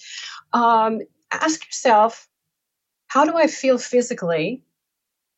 um, 0.54 1.00
ask 1.32 1.66
yourself, 1.66 2.28
how 3.08 3.26
do 3.26 3.36
I 3.38 3.48
feel 3.48 3.78
physically? 3.78 4.64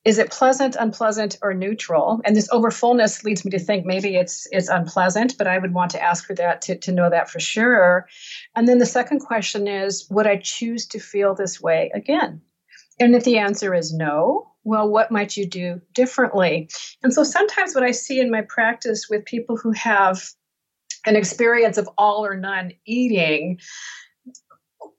Is 0.05 0.19
it 0.19 0.29
pleasant 0.31 0.77
unpleasant 0.79 1.37
or 1.41 1.53
neutral? 1.55 2.21
And 2.23 2.35
this 2.35 2.47
overfullness 2.49 3.23
leads 3.23 3.43
me 3.43 3.49
to 3.51 3.59
think 3.59 3.85
maybe 3.85 4.15
it's 4.15 4.47
it's 4.51 4.69
unpleasant 4.69 5.37
but 5.37 5.47
i 5.47 5.57
would 5.57 5.73
want 5.73 5.91
to 5.91 6.01
ask 6.01 6.25
for 6.25 6.35
that 6.35 6.61
to, 6.63 6.77
to 6.77 6.91
know 6.91 7.09
that 7.09 7.29
for 7.29 7.39
sure. 7.39 8.07
And 8.55 8.67
then 8.67 8.77
the 8.77 8.85
second 8.85 9.19
question 9.19 9.67
is 9.67 10.07
would 10.11 10.27
i 10.27 10.37
choose 10.37 10.85
to 10.87 10.99
feel 10.99 11.33
this 11.33 11.59
way 11.59 11.91
again? 11.93 12.41
And 12.99 13.15
if 13.15 13.23
the 13.23 13.39
answer 13.39 13.73
is 13.73 13.93
no 13.93 14.51
well 14.63 14.87
what 14.87 15.11
might 15.11 15.35
you 15.35 15.47
do 15.47 15.81
differently? 15.93 16.69
And 17.01 17.11
so 17.11 17.23
sometimes 17.23 17.73
what 17.73 17.83
i 17.83 17.91
see 17.91 18.19
in 18.19 18.29
my 18.29 18.43
practice 18.43 19.07
with 19.09 19.25
people 19.25 19.57
who 19.57 19.71
have 19.71 20.21
an 21.07 21.15
experience 21.15 21.77
of 21.77 21.89
all 21.97 22.25
or 22.25 22.35
none 22.35 22.71
eating 22.85 23.59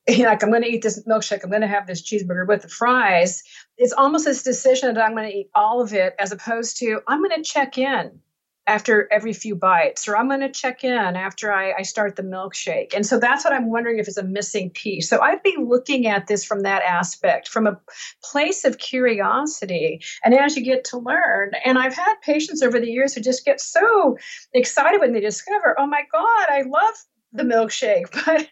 like 0.18 0.42
I'm 0.42 0.50
going 0.50 0.62
to 0.62 0.68
eat 0.68 0.82
this 0.82 1.02
milkshake, 1.04 1.42
I'm 1.42 1.50
going 1.50 1.62
to 1.62 1.68
have 1.68 1.86
this 1.86 2.02
cheeseburger 2.02 2.46
with 2.46 2.62
the 2.62 2.68
fries. 2.68 3.42
It's 3.76 3.92
almost 3.92 4.24
this 4.24 4.42
decision 4.42 4.94
that 4.94 5.04
I'm 5.04 5.16
going 5.16 5.30
to 5.30 5.36
eat 5.36 5.50
all 5.54 5.80
of 5.80 5.92
it, 5.92 6.14
as 6.18 6.32
opposed 6.32 6.78
to 6.78 7.00
I'm 7.08 7.22
going 7.22 7.42
to 7.42 7.48
check 7.48 7.76
in 7.78 8.20
after 8.68 9.08
every 9.12 9.32
few 9.32 9.54
bites, 9.54 10.08
or 10.08 10.16
I'm 10.16 10.28
going 10.28 10.40
to 10.40 10.50
check 10.50 10.82
in 10.82 10.92
after 10.92 11.52
I, 11.52 11.72
I, 11.78 11.82
start 11.82 12.16
the 12.16 12.22
milkshake. 12.22 12.94
And 12.94 13.06
so 13.06 13.18
that's 13.18 13.44
what 13.44 13.52
I'm 13.52 13.70
wondering 13.70 14.00
if 14.00 14.08
it's 14.08 14.16
a 14.16 14.24
missing 14.24 14.70
piece. 14.70 15.08
So 15.08 15.20
I'd 15.20 15.42
be 15.44 15.56
looking 15.56 16.08
at 16.08 16.26
this 16.26 16.44
from 16.44 16.62
that 16.62 16.82
aspect, 16.82 17.48
from 17.48 17.68
a 17.68 17.78
place 18.24 18.64
of 18.64 18.78
curiosity. 18.78 20.02
And 20.24 20.34
as 20.34 20.56
you 20.56 20.64
get 20.64 20.82
to 20.86 20.98
learn, 20.98 21.52
and 21.64 21.78
I've 21.78 21.94
had 21.94 22.14
patients 22.22 22.60
over 22.60 22.80
the 22.80 22.90
years 22.90 23.14
who 23.14 23.20
just 23.20 23.44
get 23.44 23.60
so 23.60 24.18
excited 24.52 25.00
when 25.00 25.12
they 25.12 25.20
discover, 25.20 25.76
oh 25.78 25.86
my 25.86 26.02
God, 26.10 26.46
I 26.50 26.62
love 26.62 26.94
the 27.36 27.42
milkshake, 27.42 28.10
but 28.26 28.48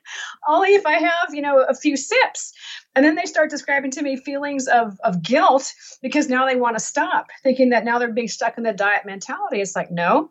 only 0.48 0.74
if 0.74 0.86
I 0.86 0.94
have, 0.94 1.32
you 1.32 1.42
know, 1.42 1.62
a 1.62 1.74
few 1.74 1.96
sips. 1.96 2.52
And 2.94 3.04
then 3.04 3.16
they 3.16 3.24
start 3.24 3.50
describing 3.50 3.90
to 3.92 4.02
me 4.02 4.16
feelings 4.16 4.68
of, 4.68 4.98
of 5.02 5.22
guilt 5.22 5.72
because 6.00 6.28
now 6.28 6.46
they 6.46 6.56
want 6.56 6.78
to 6.78 6.84
stop, 6.84 7.26
thinking 7.42 7.70
that 7.70 7.84
now 7.84 7.98
they're 7.98 8.12
being 8.12 8.28
stuck 8.28 8.56
in 8.56 8.64
the 8.64 8.72
diet 8.72 9.04
mentality. 9.04 9.60
It's 9.60 9.74
like, 9.74 9.90
no, 9.90 10.30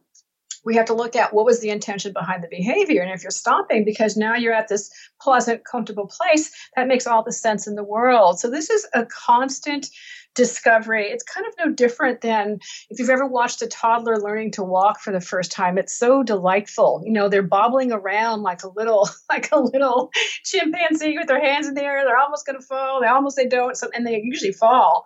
we 0.66 0.76
have 0.76 0.86
to 0.86 0.94
look 0.94 1.16
at 1.16 1.34
what 1.34 1.46
was 1.46 1.60
the 1.60 1.70
intention 1.70 2.14
behind 2.14 2.44
the 2.44 2.48
behavior. 2.48 3.02
And 3.02 3.12
if 3.12 3.22
you're 3.22 3.32
stopping 3.32 3.84
because 3.84 4.16
now 4.16 4.36
you're 4.36 4.54
at 4.54 4.70
this 4.70 4.90
pleasant, 5.22 5.66
comfortable 5.66 6.08
place, 6.08 6.52
that 6.76 6.88
makes 6.88 7.06
all 7.06 7.24
the 7.24 7.32
sense 7.32 7.68
in 7.68 7.76
the 7.76 7.84
world. 7.84 8.40
So 8.40 8.50
this 8.50 8.70
is 8.70 8.88
a 8.94 9.06
constant 9.06 9.90
discovery. 10.36 11.08
It's 11.08 11.24
kind 11.24 11.46
of 11.46 11.54
no 11.58 11.72
different 11.72 12.22
than 12.22 12.60
if 12.90 13.00
you've 13.00 13.10
ever 13.10 13.28
watched 13.28 13.62
a 13.62 13.68
toddler 13.68 14.18
learning 14.18 14.52
to 14.52 14.64
walk 14.64 15.00
for 15.00 15.12
the 15.12 15.22
first 15.22 15.52
time. 15.52 15.78
It's 15.78 15.98
so 15.98 16.24
delightful. 16.24 17.02
You 17.06 17.14
know, 17.14 17.30
they're 17.30 17.44
bobbling 17.44 17.92
around 17.92 18.42
like 18.42 18.64
a 18.64 18.70
little, 18.70 19.10
like 19.30 19.52
a 19.52 19.60
little 19.60 20.12
chimpanzee 20.44 21.18
with 21.18 21.28
their 21.28 21.42
hands 21.42 21.68
in 21.68 21.74
the 21.74 21.84
air. 21.84 22.04
They're 22.06 22.18
almost 22.18 22.46
going 22.46 22.60
to 22.60 22.66
fall. 22.66 23.02
They 23.02 23.08
almost 23.08 23.36
they 23.36 23.48
don't, 23.48 23.76
so, 23.76 23.90
and 23.94 24.06
they 24.06 24.22
usually 24.24 24.54
fall. 24.54 25.06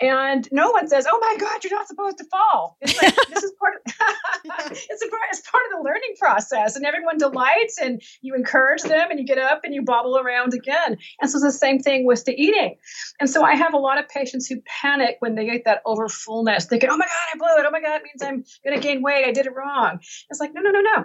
And 0.00 0.48
no 0.52 0.70
one 0.70 0.88
says, 0.88 1.06
"Oh 1.08 1.18
my 1.20 1.36
God, 1.38 1.62
you're 1.62 1.72
not 1.72 1.88
supposed 1.88 2.18
to 2.18 2.24
fall." 2.24 2.76
It's 2.80 3.00
like 3.00 3.14
this 3.28 3.44
is 3.44 3.52
part 3.58 3.74
of 3.76 3.92
it's 4.44 5.02
a 5.02 5.08
it's 5.30 5.50
part 5.50 5.64
of 5.70 5.78
the 5.78 5.82
learning 5.84 6.14
process, 6.18 6.76
and 6.76 6.84
everyone 6.84 7.18
delights, 7.18 7.78
and 7.80 8.02
you 8.22 8.34
encourage 8.34 8.82
them, 8.82 9.10
and 9.10 9.18
you 9.18 9.26
get 9.26 9.38
up 9.38 9.60
and 9.64 9.74
you 9.74 9.82
bobble 9.82 10.18
around 10.18 10.54
again. 10.54 10.96
And 11.20 11.30
so 11.30 11.36
it's 11.36 11.44
the 11.44 11.52
same 11.52 11.78
thing 11.78 12.06
with 12.06 12.24
the 12.24 12.32
eating. 12.32 12.76
And 13.20 13.30
so 13.30 13.44
I 13.44 13.54
have 13.54 13.74
a 13.74 13.78
lot 13.78 13.98
of 13.98 14.08
patients 14.08 14.46
who 14.46 14.60
panic 14.66 15.16
when 15.20 15.34
they 15.34 15.46
get 15.46 15.64
that 15.64 15.82
over 15.84 16.08
fullness, 16.08 16.66
thinking, 16.66 16.90
oh 16.90 16.96
my 16.96 17.04
God, 17.06 17.34
I 17.34 17.38
blew 17.38 17.62
it. 17.62 17.66
Oh 17.66 17.70
my 17.70 17.80
God, 17.80 17.96
it 17.96 18.02
means 18.02 18.22
I'm 18.22 18.44
going 18.64 18.80
to 18.80 18.86
gain 18.86 19.02
weight. 19.02 19.24
I 19.26 19.32
did 19.32 19.46
it 19.46 19.54
wrong. 19.54 19.98
It's 20.30 20.40
like, 20.40 20.52
no, 20.54 20.60
no, 20.60 20.70
no, 20.70 20.80
no. 20.80 21.04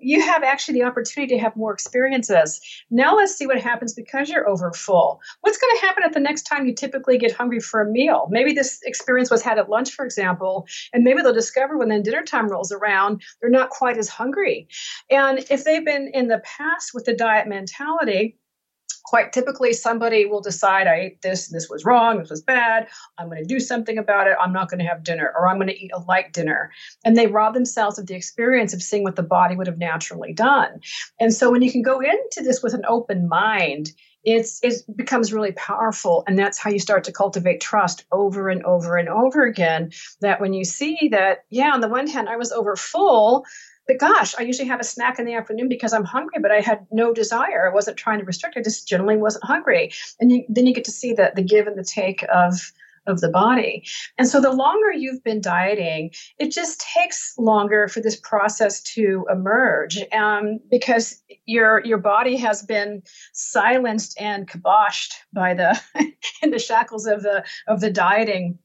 You 0.00 0.20
have 0.22 0.42
actually 0.42 0.80
the 0.80 0.84
opportunity 0.84 1.34
to 1.34 1.40
have 1.40 1.56
more 1.56 1.72
experiences. 1.72 2.60
Now 2.90 3.16
let's 3.16 3.34
see 3.34 3.46
what 3.46 3.60
happens 3.60 3.94
because 3.94 4.28
you're 4.28 4.48
over 4.48 4.72
full. 4.72 5.20
What's 5.40 5.58
going 5.58 5.76
to 5.76 5.86
happen 5.86 6.02
at 6.04 6.12
the 6.12 6.20
next 6.20 6.42
time 6.42 6.66
you 6.66 6.74
typically 6.74 7.18
get 7.18 7.32
hungry 7.32 7.60
for 7.60 7.80
a 7.80 7.90
meal? 7.90 8.28
Maybe 8.30 8.52
this 8.52 8.80
experience 8.84 9.30
was 9.30 9.42
had 9.42 9.58
at 9.58 9.68
lunch, 9.68 9.90
for 9.92 10.04
example, 10.04 10.66
and 10.92 11.04
maybe 11.04 11.22
they'll 11.22 11.32
discover 11.32 11.78
when 11.78 11.88
then 11.88 12.02
dinner 12.02 12.22
time 12.22 12.48
rolls 12.48 12.72
around, 12.72 13.22
they're 13.40 13.50
not 13.50 13.70
quite 13.70 13.96
as 13.98 14.08
hungry. 14.08 14.68
And 15.10 15.40
if 15.50 15.64
they've 15.64 15.84
been 15.84 16.10
in 16.12 16.28
the 16.28 16.42
past 16.44 16.92
with 16.94 17.04
the 17.04 17.14
diet 17.14 17.48
mentality, 17.48 18.36
quite 19.04 19.32
typically 19.32 19.72
somebody 19.72 20.26
will 20.26 20.40
decide 20.40 20.86
i 20.86 20.94
ate 20.94 21.22
this 21.22 21.48
this 21.48 21.68
was 21.68 21.84
wrong 21.84 22.18
this 22.18 22.30
was 22.30 22.42
bad 22.42 22.86
i'm 23.18 23.28
going 23.28 23.42
to 23.42 23.44
do 23.44 23.60
something 23.60 23.98
about 23.98 24.26
it 24.26 24.36
i'm 24.40 24.52
not 24.52 24.68
going 24.68 24.78
to 24.78 24.84
have 24.84 25.04
dinner 25.04 25.32
or 25.36 25.48
i'm 25.48 25.56
going 25.56 25.68
to 25.68 25.78
eat 25.78 25.90
a 25.94 26.00
light 26.00 26.32
dinner. 26.32 26.70
And 27.04 27.16
they 27.16 27.26
rob 27.26 27.54
themselves 27.54 27.98
of 27.98 28.06
the 28.06 28.14
experience 28.14 28.74
of 28.74 28.82
seeing 28.82 29.04
what 29.04 29.16
the 29.16 29.22
body 29.22 29.56
would 29.56 29.66
have 29.66 29.78
naturally 29.78 30.32
done. 30.32 30.80
And 31.18 31.32
so 31.32 31.50
when 31.50 31.62
you 31.62 31.70
can 31.70 31.82
go 31.82 32.00
into 32.00 32.42
this 32.42 32.62
with 32.62 32.74
an 32.74 32.84
open 32.88 33.28
mind 33.28 33.92
it's 34.22 34.62
it 34.62 34.84
becomes 34.96 35.32
really 35.32 35.52
powerful 35.52 36.24
and 36.26 36.38
that's 36.38 36.58
how 36.58 36.68
you 36.68 36.78
start 36.78 37.04
to 37.04 37.10
cultivate 37.10 37.58
trust 37.58 38.04
over 38.12 38.50
and 38.50 38.62
over 38.64 38.98
and 38.98 39.08
over 39.08 39.46
again 39.46 39.90
that 40.20 40.42
when 40.42 40.52
you 40.52 40.62
see 40.62 41.08
that 41.10 41.46
yeah 41.48 41.72
on 41.72 41.80
the 41.80 41.88
one 41.88 42.06
hand 42.06 42.28
i 42.28 42.36
was 42.36 42.52
over 42.52 42.76
full 42.76 43.46
but 43.90 43.98
gosh, 43.98 44.36
I 44.38 44.42
usually 44.42 44.68
have 44.68 44.78
a 44.78 44.84
snack 44.84 45.18
in 45.18 45.24
the 45.24 45.34
afternoon 45.34 45.68
because 45.68 45.92
I'm 45.92 46.04
hungry, 46.04 46.38
but 46.40 46.52
I 46.52 46.60
had 46.60 46.86
no 46.92 47.12
desire. 47.12 47.68
I 47.68 47.74
wasn't 47.74 47.96
trying 47.96 48.20
to 48.20 48.24
restrict. 48.24 48.56
I 48.56 48.62
just 48.62 48.86
generally 48.86 49.16
wasn't 49.16 49.42
hungry. 49.42 49.90
And 50.20 50.30
you, 50.30 50.44
then 50.48 50.68
you 50.68 50.74
get 50.74 50.84
to 50.84 50.92
see 50.92 51.12
the, 51.12 51.32
the 51.34 51.42
give 51.42 51.66
and 51.66 51.76
the 51.76 51.82
take 51.82 52.24
of 52.32 52.72
of 53.06 53.20
the 53.20 53.30
body. 53.30 53.82
And 54.18 54.28
so 54.28 54.40
the 54.40 54.52
longer 54.52 54.92
you've 54.92 55.24
been 55.24 55.40
dieting, 55.40 56.12
it 56.38 56.52
just 56.52 56.84
takes 56.94 57.34
longer 57.38 57.88
for 57.88 58.00
this 58.00 58.14
process 58.14 58.82
to 58.94 59.26
emerge 59.32 59.98
um, 60.12 60.60
because 60.70 61.20
your 61.46 61.84
your 61.84 61.98
body 61.98 62.36
has 62.36 62.62
been 62.62 63.02
silenced 63.32 64.20
and 64.20 64.46
kiboshed 64.46 65.14
by 65.32 65.54
the 65.54 65.80
in 66.42 66.50
the 66.50 66.60
shackles 66.60 67.06
of 67.06 67.22
the 67.22 67.42
of 67.66 67.80
the 67.80 67.90
dieting 67.90 68.56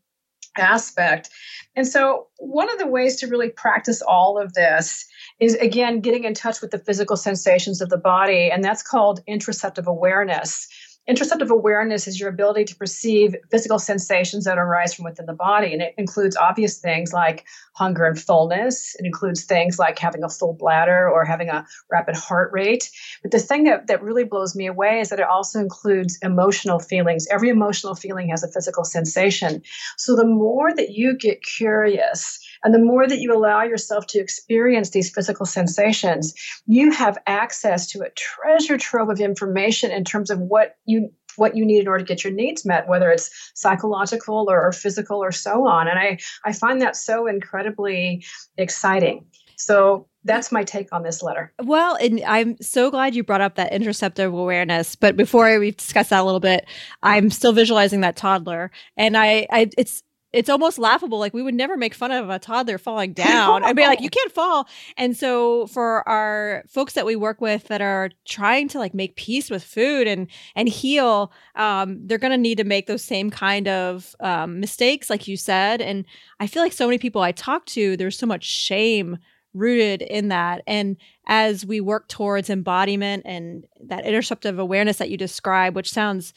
aspect. 0.57 1.29
And 1.75 1.87
so 1.87 2.27
one 2.37 2.69
of 2.71 2.77
the 2.77 2.87
ways 2.87 3.15
to 3.17 3.27
really 3.27 3.49
practice 3.49 4.01
all 4.01 4.37
of 4.37 4.53
this 4.53 5.05
is 5.39 5.55
again 5.55 5.99
getting 5.99 6.23
in 6.23 6.33
touch 6.33 6.61
with 6.61 6.71
the 6.71 6.79
physical 6.79 7.17
sensations 7.17 7.81
of 7.81 7.89
the 7.89 7.97
body, 7.97 8.49
and 8.51 8.63
that's 8.63 8.83
called 8.83 9.19
interoceptive 9.27 9.85
awareness. 9.85 10.67
Interoceptive 11.07 11.51
awareness 11.51 12.07
is 12.07 12.19
your 12.19 12.29
ability 12.29 12.65
to 12.65 12.75
perceive 12.75 13.35
physical 13.51 13.77
sensations 13.77 14.45
that 14.45 14.57
arise 14.57 14.95
from 14.95 15.05
within 15.05 15.27
the 15.27 15.33
body. 15.33 15.71
And 15.71 15.83
it 15.83 15.93
includes 15.99 16.35
obvious 16.35 16.79
things 16.79 17.13
like 17.13 17.45
hunger 17.73 18.05
and 18.05 18.19
fullness. 18.19 18.95
It 18.97 19.05
includes 19.05 19.43
things 19.43 19.77
like 19.77 19.99
having 19.99 20.23
a 20.23 20.29
full 20.29 20.53
bladder 20.53 21.07
or 21.07 21.23
having 21.23 21.49
a 21.49 21.63
rapid 21.91 22.15
heart 22.15 22.51
rate. 22.51 22.89
But 23.21 23.31
the 23.31 23.37
thing 23.37 23.65
that, 23.65 23.85
that 23.85 24.01
really 24.01 24.23
blows 24.23 24.55
me 24.55 24.65
away 24.65 24.99
is 24.99 25.09
that 25.09 25.19
it 25.19 25.27
also 25.27 25.59
includes 25.59 26.17
emotional 26.23 26.79
feelings. 26.79 27.27
Every 27.29 27.49
emotional 27.49 27.93
feeling 27.93 28.29
has 28.29 28.43
a 28.43 28.51
physical 28.51 28.83
sensation. 28.83 29.61
So 29.97 30.15
the 30.15 30.25
more 30.25 30.73
that 30.73 30.89
you 30.89 31.15
get 31.15 31.43
curious, 31.43 32.39
and 32.65 32.73
the 32.73 32.79
more 32.79 33.07
that 33.07 33.19
you 33.19 33.31
allow 33.33 33.63
yourself 33.63 34.07
to 34.07 34.19
experience 34.19 34.89
these 34.89 35.09
physical 35.09 35.45
sensations, 35.45 36.33
you 36.65 36.91
have 36.91 37.17
access 37.27 37.87
to 37.91 38.01
a 38.01 38.09
treasure 38.09 38.77
trove 38.77 39.09
of 39.09 39.21
information 39.21 39.91
in 39.91 40.03
terms 40.03 40.29
of 40.31 40.39
what 40.39 40.75
you 40.85 41.11
what 41.37 41.55
you 41.55 41.65
need 41.65 41.81
in 41.81 41.87
order 41.87 42.03
to 42.03 42.07
get 42.07 42.23
your 42.23 42.31
needs 42.33 42.65
met, 42.65 42.87
whether 42.87 43.11
it's 43.11 43.29
psychological 43.55 44.49
or, 44.49 44.67
or 44.67 44.71
physical 44.71 45.21
or 45.21 45.33
so 45.33 45.67
on. 45.67 45.87
And 45.87 45.99
I, 45.99 46.17
I 46.45 46.53
find 46.53 46.81
that 46.81 46.95
so 46.95 47.27
incredibly 47.27 48.23
exciting. 48.57 49.25
So 49.57 50.07
that's 50.23 50.51
my 50.51 50.63
take 50.63 50.91
on 50.93 51.03
this 51.03 51.21
letter. 51.21 51.53
Well, 51.61 51.97
and 51.97 52.23
I'm 52.25 52.55
so 52.61 52.89
glad 52.89 53.15
you 53.15 53.23
brought 53.23 53.41
up 53.41 53.55
that 53.55 53.73
interoceptive 53.73 54.27
awareness. 54.27 54.95
But 54.95 55.15
before 55.17 55.59
we 55.59 55.71
discuss 55.71 56.09
that 56.09 56.21
a 56.21 56.23
little 56.23 56.39
bit, 56.39 56.65
I'm 57.03 57.29
still 57.29 57.53
visualizing 57.53 58.01
that 58.01 58.15
toddler, 58.15 58.71
and 58.97 59.15
I, 59.17 59.47
I 59.51 59.69
it's 59.77 60.03
it's 60.35 60.49
almost 60.49 60.77
laughable. 60.77 61.17
Like 61.17 61.33
we 61.33 61.41
would 61.41 61.55
never 61.55 61.77
make 61.77 61.93
fun 61.93 62.11
of 62.11 62.29
a 62.29 62.37
toddler 62.37 62.77
falling 62.77 63.13
down. 63.13 63.63
I'd 63.63 63.75
be 63.75 63.83
like, 63.83 64.01
you 64.01 64.09
can't 64.09 64.31
fall. 64.33 64.67
And 64.97 65.15
so 65.15 65.67
for 65.67 66.07
our 66.07 66.65
folks 66.67 66.93
that 66.93 67.05
we 67.05 67.15
work 67.15 67.39
with 67.39 67.67
that 67.69 67.81
are 67.81 68.09
trying 68.25 68.67
to 68.69 68.79
like 68.79 68.93
make 68.93 69.15
peace 69.15 69.49
with 69.49 69.63
food 69.63 70.07
and 70.07 70.27
and 70.53 70.67
heal, 70.67 71.31
um, 71.55 72.05
they're 72.05 72.17
gonna 72.17 72.37
need 72.37 72.57
to 72.57 72.65
make 72.65 72.87
those 72.87 73.01
same 73.01 73.29
kind 73.31 73.69
of 73.69 74.13
um, 74.19 74.59
mistakes, 74.59 75.09
like 75.09 75.25
you 75.25 75.37
said. 75.37 75.79
And 75.79 76.03
I 76.41 76.47
feel 76.47 76.61
like 76.61 76.73
so 76.73 76.85
many 76.85 76.97
people 76.97 77.21
I 77.21 77.31
talk 77.31 77.65
to, 77.67 77.95
there's 77.95 78.17
so 78.17 78.27
much 78.27 78.43
shame 78.43 79.17
rooted 79.53 80.01
in 80.01 80.27
that. 80.27 80.63
And 80.67 80.97
as 81.27 81.65
we 81.65 81.79
work 81.79 82.09
towards 82.09 82.49
embodiment 82.49 83.23
and 83.25 83.65
that 83.85 84.03
interoceptive 84.03 84.59
awareness 84.59 84.97
that 84.97 85.09
you 85.09 85.15
describe, 85.15 85.77
which 85.77 85.89
sounds 85.89 86.33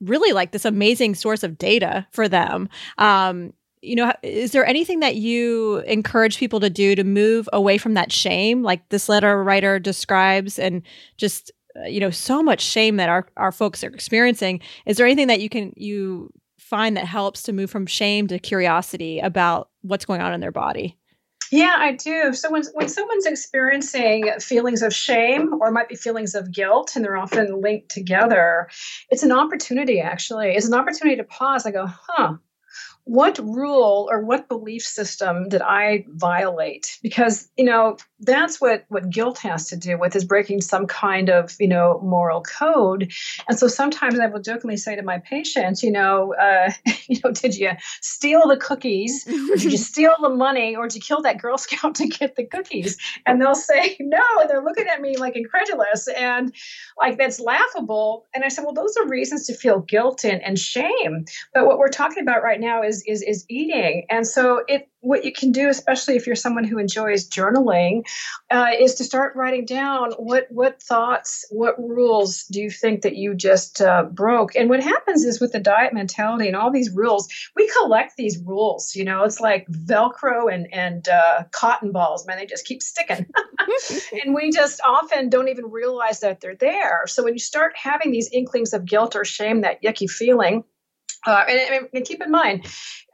really 0.00 0.32
like 0.32 0.52
this 0.52 0.64
amazing 0.64 1.14
source 1.14 1.42
of 1.42 1.58
data 1.58 2.06
for 2.10 2.28
them. 2.28 2.68
Um, 2.98 3.52
you 3.82 3.96
know, 3.96 4.12
is 4.22 4.52
there 4.52 4.66
anything 4.66 5.00
that 5.00 5.16
you 5.16 5.78
encourage 5.80 6.38
people 6.38 6.60
to 6.60 6.70
do 6.70 6.94
to 6.94 7.04
move 7.04 7.48
away 7.52 7.76
from 7.76 7.94
that 7.94 8.10
shame, 8.10 8.62
like 8.62 8.88
this 8.88 9.08
letter 9.08 9.42
writer 9.44 9.78
describes, 9.78 10.58
and 10.58 10.82
just 11.18 11.52
uh, 11.76 11.86
you 11.86 12.00
know, 12.00 12.10
so 12.10 12.42
much 12.42 12.60
shame 12.60 12.96
that 12.96 13.08
our 13.08 13.26
our 13.36 13.52
folks 13.52 13.84
are 13.84 13.88
experiencing? 13.88 14.60
Is 14.86 14.96
there 14.96 15.06
anything 15.06 15.26
that 15.26 15.40
you 15.40 15.48
can 15.48 15.72
you 15.76 16.30
find 16.58 16.96
that 16.96 17.04
helps 17.04 17.42
to 17.42 17.52
move 17.52 17.70
from 17.70 17.86
shame 17.86 18.26
to 18.28 18.38
curiosity 18.38 19.18
about 19.18 19.68
what's 19.82 20.06
going 20.06 20.22
on 20.22 20.32
in 20.32 20.40
their 20.40 20.52
body? 20.52 20.96
Yeah, 21.50 21.74
I 21.78 21.92
do. 21.92 22.32
So 22.32 22.50
when 22.50 22.62
when 22.74 22.88
someone's 22.88 23.26
experiencing 23.26 24.30
feelings 24.40 24.82
of 24.82 24.94
shame 24.94 25.54
or 25.60 25.70
might 25.70 25.88
be 25.88 25.94
feelings 25.96 26.34
of 26.34 26.50
guilt 26.52 26.92
and 26.96 27.04
they're 27.04 27.16
often 27.16 27.60
linked 27.60 27.90
together, 27.90 28.68
it's 29.10 29.22
an 29.22 29.32
opportunity 29.32 30.00
actually. 30.00 30.54
It's 30.54 30.66
an 30.66 30.74
opportunity 30.74 31.16
to 31.16 31.24
pause. 31.24 31.66
I 31.66 31.70
go, 31.70 31.86
"Huh, 31.86 32.34
what 33.04 33.38
rule 33.38 34.08
or 34.10 34.24
what 34.24 34.48
belief 34.48 34.82
system 34.82 35.48
did 35.50 35.60
I 35.60 36.06
violate? 36.08 36.98
Because, 37.02 37.48
you 37.56 37.64
know, 37.64 37.98
that's 38.20 38.62
what, 38.62 38.86
what 38.88 39.10
guilt 39.10 39.38
has 39.40 39.68
to 39.68 39.76
do 39.76 39.98
with 39.98 40.16
is 40.16 40.24
breaking 40.24 40.62
some 40.62 40.86
kind 40.86 41.28
of, 41.28 41.54
you 41.60 41.68
know, 41.68 42.00
moral 42.02 42.42
code. 42.42 43.12
And 43.46 43.58
so 43.58 43.68
sometimes 43.68 44.18
I 44.18 44.26
will 44.26 44.40
jokingly 44.40 44.78
say 44.78 44.96
to 44.96 45.02
my 45.02 45.18
patients, 45.18 45.82
you 45.82 45.92
know, 45.92 46.34
uh, 46.34 46.72
you 47.06 47.20
know, 47.22 47.30
did 47.30 47.56
you 47.56 47.72
steal 48.00 48.48
the 48.48 48.56
cookies 48.56 49.26
or 49.28 49.56
did 49.56 49.72
you 49.72 49.76
steal 49.92 50.14
the 50.22 50.30
money 50.30 50.74
or 50.74 50.88
did 50.88 50.96
you 50.96 51.02
kill 51.02 51.20
that 51.22 51.40
Girl 51.40 51.58
Scout 51.64 51.96
to 51.96 52.06
get 52.06 52.36
the 52.36 52.46
cookies? 52.46 52.96
And 53.26 53.40
they'll 53.40 53.54
say 53.54 53.98
no. 54.00 54.22
And 54.40 54.48
they're 54.48 54.64
looking 54.64 54.86
at 54.86 55.02
me 55.02 55.18
like 55.18 55.36
incredulous 55.36 56.08
and 56.08 56.54
like 56.98 57.18
that's 57.18 57.38
laughable. 57.38 58.26
And 58.34 58.44
I 58.44 58.48
said, 58.48 58.64
well, 58.64 58.72
those 58.72 58.96
are 58.96 59.06
reasons 59.06 59.46
to 59.48 59.54
feel 59.54 59.80
guilt 59.80 60.24
and, 60.24 60.42
and 60.42 60.58
shame. 60.58 61.26
But 61.52 61.66
what 61.66 61.78
we're 61.78 61.88
talking 61.88 62.22
about 62.22 62.42
right 62.42 62.60
now 62.60 62.82
is 62.82 62.93
is 62.94 63.02
is 63.06 63.22
is 63.22 63.44
eating. 63.48 64.06
And 64.10 64.26
so 64.26 64.62
it 64.68 64.88
what 65.04 65.24
you 65.24 65.32
can 65.32 65.52
do, 65.52 65.68
especially 65.68 66.16
if 66.16 66.26
you're 66.26 66.34
someone 66.34 66.64
who 66.64 66.78
enjoys 66.78 67.28
journaling, 67.28 68.04
uh, 68.50 68.70
is 68.78 68.94
to 68.94 69.04
start 69.04 69.36
writing 69.36 69.66
down 69.66 70.12
what 70.12 70.46
what 70.50 70.82
thoughts, 70.82 71.44
what 71.50 71.78
rules 71.78 72.44
do 72.44 72.60
you 72.60 72.70
think 72.70 73.02
that 73.02 73.16
you 73.16 73.34
just 73.34 73.82
uh, 73.82 74.04
broke. 74.04 74.56
And 74.56 74.70
what 74.70 74.82
happens 74.82 75.24
is 75.24 75.40
with 75.40 75.52
the 75.52 75.60
diet 75.60 75.92
mentality 75.92 76.46
and 76.46 76.56
all 76.56 76.70
these 76.70 76.90
rules, 76.90 77.28
we 77.54 77.68
collect 77.82 78.16
these 78.16 78.38
rules. 78.38 78.94
You 78.94 79.04
know, 79.04 79.24
it's 79.24 79.40
like 79.40 79.66
Velcro 79.68 80.52
and 80.52 80.72
and 80.72 81.06
uh, 81.08 81.44
cotton 81.52 81.92
balls. 81.92 82.26
Man, 82.26 82.38
they 82.38 82.46
just 82.46 82.66
keep 82.66 82.82
sticking, 82.82 83.26
and 84.24 84.34
we 84.34 84.50
just 84.50 84.80
often 84.86 85.28
don't 85.28 85.48
even 85.48 85.66
realize 85.66 86.20
that 86.20 86.40
they're 86.40 86.56
there. 86.56 87.02
So 87.06 87.22
when 87.22 87.34
you 87.34 87.38
start 87.40 87.74
having 87.76 88.10
these 88.10 88.30
inklings 88.32 88.72
of 88.72 88.86
guilt 88.86 89.16
or 89.16 89.24
shame, 89.24 89.60
that 89.60 89.82
yucky 89.82 90.08
feeling 90.10 90.64
uh, 91.26 91.44
and, 91.48 91.88
and, 91.92 92.04
keep 92.04 92.20
in 92.20 92.30
mind, 92.30 92.66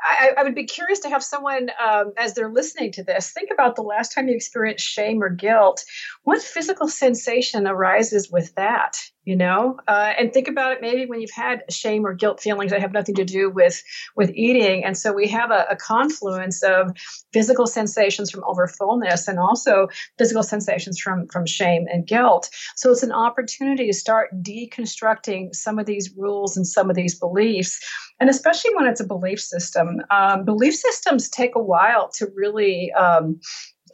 I, 0.05 0.33
I, 0.38 0.42
would 0.42 0.55
be 0.55 0.64
curious 0.64 0.98
to 1.00 1.09
have 1.09 1.22
someone, 1.22 1.70
um, 1.81 2.12
as 2.16 2.35
they're 2.35 2.50
listening 2.50 2.90
to 2.92 3.05
this, 3.05 3.31
think 3.31 3.50
about 3.53 3.76
the 3.76 3.83
last 3.83 4.12
time 4.12 4.29
you 4.29 4.35
experienced 4.35 4.85
shame 4.85 5.22
or 5.22 5.29
guilt. 5.29 5.85
What 6.24 6.42
physical 6.42 6.88
sensation 6.88 7.68
arises 7.68 8.31
with 8.31 8.53
that? 8.57 8.96
You 9.26 9.37
know, 9.37 9.78
uh, 9.87 10.14
and 10.18 10.33
think 10.33 10.48
about 10.48 10.72
it 10.72 10.80
maybe 10.80 11.04
when 11.04 11.20
you've 11.20 11.30
had 11.30 11.62
shame 11.70 12.06
or 12.06 12.14
guilt 12.14 12.40
feelings 12.40 12.70
that 12.70 12.80
have 12.80 12.92
nothing 12.92 13.14
to 13.16 13.24
do 13.24 13.50
with 13.50 13.83
with 14.16 14.30
eating, 14.30 14.83
and 14.83 14.96
so 14.96 15.12
we 15.12 15.28
have 15.28 15.50
a, 15.50 15.66
a 15.70 15.76
confluence 15.76 16.62
of 16.62 16.96
physical 17.30 17.66
sensations 17.66 18.30
from 18.30 18.40
overfullness 18.44 19.28
and 19.28 19.38
also 19.38 19.88
physical 20.16 20.42
sensations 20.42 20.98
from 20.98 21.26
from 21.28 21.44
shame 21.44 21.85
and 21.92 22.06
guilt. 22.06 22.48
So 22.76 22.90
it's 22.90 23.02
an 23.02 23.12
opportunity 23.12 23.87
to 23.87 23.92
start 23.92 24.30
deconstructing 24.42 25.54
some 25.54 25.78
of 25.78 25.85
these 25.85 26.11
rules 26.16 26.56
and 26.56 26.66
some 26.66 26.88
of 26.88 26.96
these 26.96 27.14
beliefs, 27.18 27.78
and 28.20 28.30
especially 28.30 28.74
when 28.74 28.87
it's 28.87 29.00
a 29.00 29.06
belief 29.06 29.38
system. 29.38 30.00
Um, 30.11 30.46
belief 30.46 30.74
systems 30.74 31.28
take 31.28 31.54
a 31.54 31.62
while 31.62 32.09
to 32.14 32.26
really 32.35 32.90
um, 32.94 33.38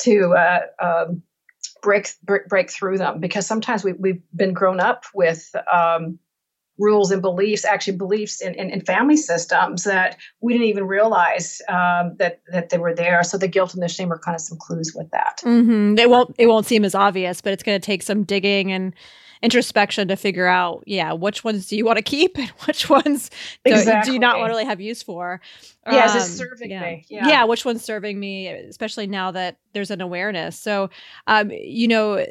to 0.02 0.34
uh, 0.34 0.60
um, 0.80 1.22
break, 1.86 2.08
break, 2.24 2.48
break 2.48 2.68
through 2.68 2.98
them 2.98 3.20
because 3.20 3.46
sometimes 3.46 3.84
we, 3.84 3.92
we've 3.92 4.20
been 4.34 4.52
grown 4.52 4.80
up 4.80 5.04
with 5.14 5.54
um, 5.72 6.18
rules 6.78 7.12
and 7.12 7.22
beliefs, 7.22 7.64
actually 7.64 7.96
beliefs 7.96 8.42
in, 8.42 8.54
in, 8.56 8.70
in, 8.70 8.80
family 8.80 9.16
systems 9.16 9.84
that 9.84 10.16
we 10.40 10.52
didn't 10.52 10.66
even 10.66 10.84
realize 10.84 11.62
um, 11.68 12.16
that 12.18 12.42
that 12.50 12.70
they 12.70 12.78
were 12.78 12.92
there. 12.92 13.22
So 13.22 13.38
the 13.38 13.46
guilt 13.46 13.72
and 13.72 13.82
the 13.84 13.88
shame 13.88 14.12
are 14.12 14.18
kind 14.18 14.34
of 14.34 14.40
some 14.40 14.58
clues 14.58 14.94
with 14.96 15.08
that. 15.12 15.40
Mm-hmm. 15.44 16.10
Won't 16.10 16.34
it 16.38 16.48
won't 16.48 16.66
seem 16.66 16.84
as 16.84 16.96
obvious, 16.96 17.40
but 17.40 17.52
it's 17.52 17.62
going 17.62 17.80
to 17.80 17.86
take 17.86 18.02
some 18.02 18.24
digging 18.24 18.72
and 18.72 18.92
introspection 19.42 20.08
to 20.08 20.16
figure 20.16 20.46
out, 20.46 20.84
yeah, 20.86 21.12
which 21.12 21.44
ones 21.44 21.66
do 21.66 21.76
you 21.76 21.84
want 21.84 21.96
to 21.96 22.02
keep 22.02 22.38
and 22.38 22.48
which 22.66 22.88
ones 22.88 23.30
exactly. 23.64 24.10
do 24.10 24.12
you 24.14 24.18
not 24.18 24.38
want 24.38 24.48
to 24.48 24.52
really 24.52 24.64
have 24.64 24.80
use 24.80 25.02
for? 25.02 25.40
Yes, 25.90 26.12
um, 26.12 26.16
it's 26.18 26.30
serving 26.30 26.70
yeah. 26.70 26.80
me. 26.80 27.04
Yeah. 27.08 27.28
yeah, 27.28 27.44
which 27.44 27.64
one's 27.64 27.84
serving 27.84 28.18
me, 28.18 28.48
especially 28.48 29.06
now 29.06 29.30
that 29.30 29.58
there's 29.72 29.90
an 29.90 30.00
awareness. 30.00 30.58
So, 30.58 30.90
um, 31.26 31.50
you 31.50 31.88
know, 31.88 32.24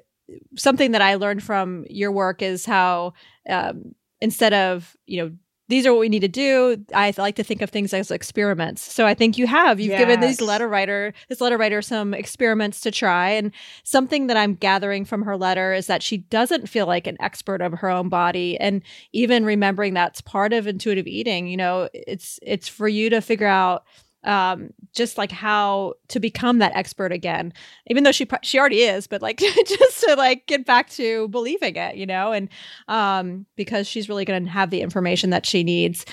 something 0.56 0.92
that 0.92 1.02
I 1.02 1.16
learned 1.16 1.44
from 1.44 1.86
your 1.90 2.12
work 2.12 2.42
is 2.42 2.66
how 2.66 3.14
um, 3.48 3.96
instead 4.22 4.54
of 4.54 4.96
you 5.06 5.24
know 5.24 5.32
these 5.68 5.86
are 5.86 5.94
what 5.94 6.00
we 6.00 6.10
need 6.10 6.20
to 6.20 6.28
do. 6.28 6.78
I 6.94 7.12
like 7.18 7.36
to 7.36 7.44
think 7.44 7.62
of 7.62 7.70
things 7.70 7.94
as 7.94 8.12
experiments. 8.12 8.82
So 8.94 9.08
I 9.08 9.16
think 9.16 9.38
you 9.38 9.48
have. 9.48 9.80
You've 9.80 9.92
yes. 9.92 10.00
given 10.00 10.20
these 10.20 10.40
letter 10.40 10.68
writer, 10.68 11.14
this 11.28 11.42
letter 11.42 11.58
writer, 11.58 11.82
some 11.82 12.14
experiments 12.14 12.82
to 12.82 12.92
try. 12.92 13.32
And 13.32 13.52
something 13.84 14.28
that 14.28 14.38
I'm 14.38 14.54
gathering 14.54 15.06
from 15.06 15.24
her 15.24 15.36
letter 15.36 15.74
is 15.74 15.88
that 15.88 16.04
she 16.04 16.18
doesn't 16.18 16.70
feel 16.70 16.86
like 16.86 17.08
an 17.08 17.18
expert 17.20 17.62
of 17.62 17.74
her 17.74 17.90
own 17.90 18.10
body. 18.10 18.60
And 18.60 18.84
even 19.12 19.44
remembering 19.44 19.96
that's 19.96 20.22
part 20.22 20.54
of 20.54 20.68
intuitive 20.68 21.08
eating, 21.08 21.48
you 21.48 21.58
know, 21.58 21.90
it's 21.94 22.40
it's 22.44 22.68
for 22.68 22.88
you 22.88 23.10
to 23.10 23.20
figure 23.22 23.48
out 23.48 23.86
um, 24.26 24.72
just 24.94 25.18
like 25.18 25.32
how 25.32 25.94
to 26.10 26.20
become 26.20 26.60
that 26.60 26.76
expert 26.76 27.12
again, 27.12 27.54
even 27.88 28.04
though 28.04 28.12
she 28.12 28.28
she 28.42 28.60
already 28.60 28.82
is, 28.82 29.08
but 29.08 29.22
like 29.22 29.38
just 29.68 30.02
to 30.02 30.16
like 30.16 30.46
get 30.48 30.66
back 30.66 30.90
to 30.92 31.28
believing 31.30 31.76
it, 31.76 31.96
you 31.96 32.06
know, 32.06 32.32
and 32.32 32.50
um, 32.88 33.46
because 33.56 33.88
she's 33.88 34.10
really 34.10 34.26
going 34.26 34.44
to 34.44 34.50
have 34.50 34.70
the 34.70 34.82
information 34.82 35.30
that 35.30 35.46
she 35.46 35.64
needs. 35.64 36.06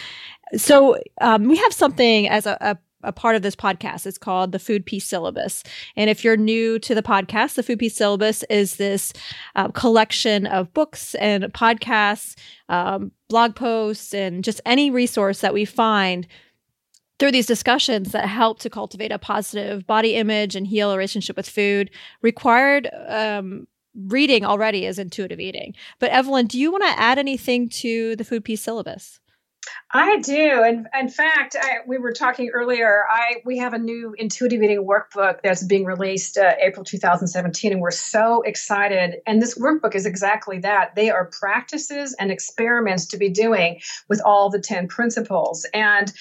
So 0.56 0.98
um, 1.20 1.48
we 1.48 1.56
have 1.56 1.72
something 1.72 2.28
as 2.28 2.46
a, 2.46 2.56
a 2.60 2.78
a 3.04 3.12
part 3.12 3.36
of 3.36 3.42
this 3.42 3.56
podcast. 3.56 4.06
It's 4.06 4.18
called 4.18 4.52
the 4.52 4.58
Food 4.58 4.86
Peace 4.86 5.04
Syllabus. 5.04 5.62
And 5.96 6.08
if 6.08 6.24
you're 6.24 6.36
new 6.36 6.78
to 6.80 6.94
the 6.94 7.02
podcast, 7.02 7.54
the 7.54 7.62
Food 7.62 7.78
Peace 7.78 7.96
Syllabus 7.96 8.44
is 8.44 8.76
this 8.76 9.12
uh, 9.56 9.68
collection 9.68 10.46
of 10.46 10.72
books 10.72 11.14
and 11.16 11.44
podcasts, 11.52 12.36
um, 12.68 13.12
blog 13.28 13.56
posts, 13.56 14.14
and 14.14 14.44
just 14.44 14.60
any 14.64 14.90
resource 14.90 15.40
that 15.40 15.54
we 15.54 15.64
find 15.64 16.26
through 17.22 17.30
these 17.30 17.46
discussions 17.46 18.10
that 18.10 18.26
help 18.26 18.58
to 18.58 18.68
cultivate 18.68 19.12
a 19.12 19.18
positive 19.18 19.86
body 19.86 20.16
image 20.16 20.56
and 20.56 20.66
heal 20.66 20.90
a 20.90 20.96
relationship 20.96 21.36
with 21.36 21.48
food 21.48 21.88
required 22.20 22.90
um, 23.06 23.68
reading 23.94 24.44
already 24.44 24.86
is 24.86 24.98
intuitive 24.98 25.38
eating. 25.38 25.72
But 26.00 26.10
Evelyn, 26.10 26.48
do 26.48 26.58
you 26.58 26.72
want 26.72 26.82
to 26.82 26.98
add 26.98 27.20
anything 27.20 27.68
to 27.68 28.16
the 28.16 28.24
food 28.24 28.44
peace 28.44 28.60
syllabus? 28.60 29.20
I 29.92 30.18
do, 30.18 30.64
and 30.64 30.88
in 30.98 31.08
fact, 31.08 31.54
I, 31.60 31.76
we 31.86 31.96
were 31.96 32.12
talking 32.12 32.50
earlier. 32.52 33.04
I 33.08 33.36
we 33.44 33.58
have 33.58 33.74
a 33.74 33.78
new 33.78 34.14
intuitive 34.18 34.60
eating 34.60 34.84
workbook 34.84 35.42
that's 35.42 35.62
being 35.62 35.84
released 35.84 36.36
uh, 36.36 36.54
April 36.60 36.84
2017, 36.84 37.70
and 37.70 37.80
we're 37.80 37.92
so 37.92 38.42
excited. 38.42 39.18
And 39.26 39.40
this 39.40 39.56
workbook 39.56 39.94
is 39.94 40.06
exactly 40.06 40.58
that. 40.60 40.96
They 40.96 41.10
are 41.10 41.26
practices 41.26 42.16
and 42.18 42.32
experiments 42.32 43.06
to 43.06 43.16
be 43.16 43.28
doing 43.28 43.80
with 44.08 44.20
all 44.24 44.50
the 44.50 44.58
ten 44.58 44.88
principles. 44.88 45.64
And 45.72 46.12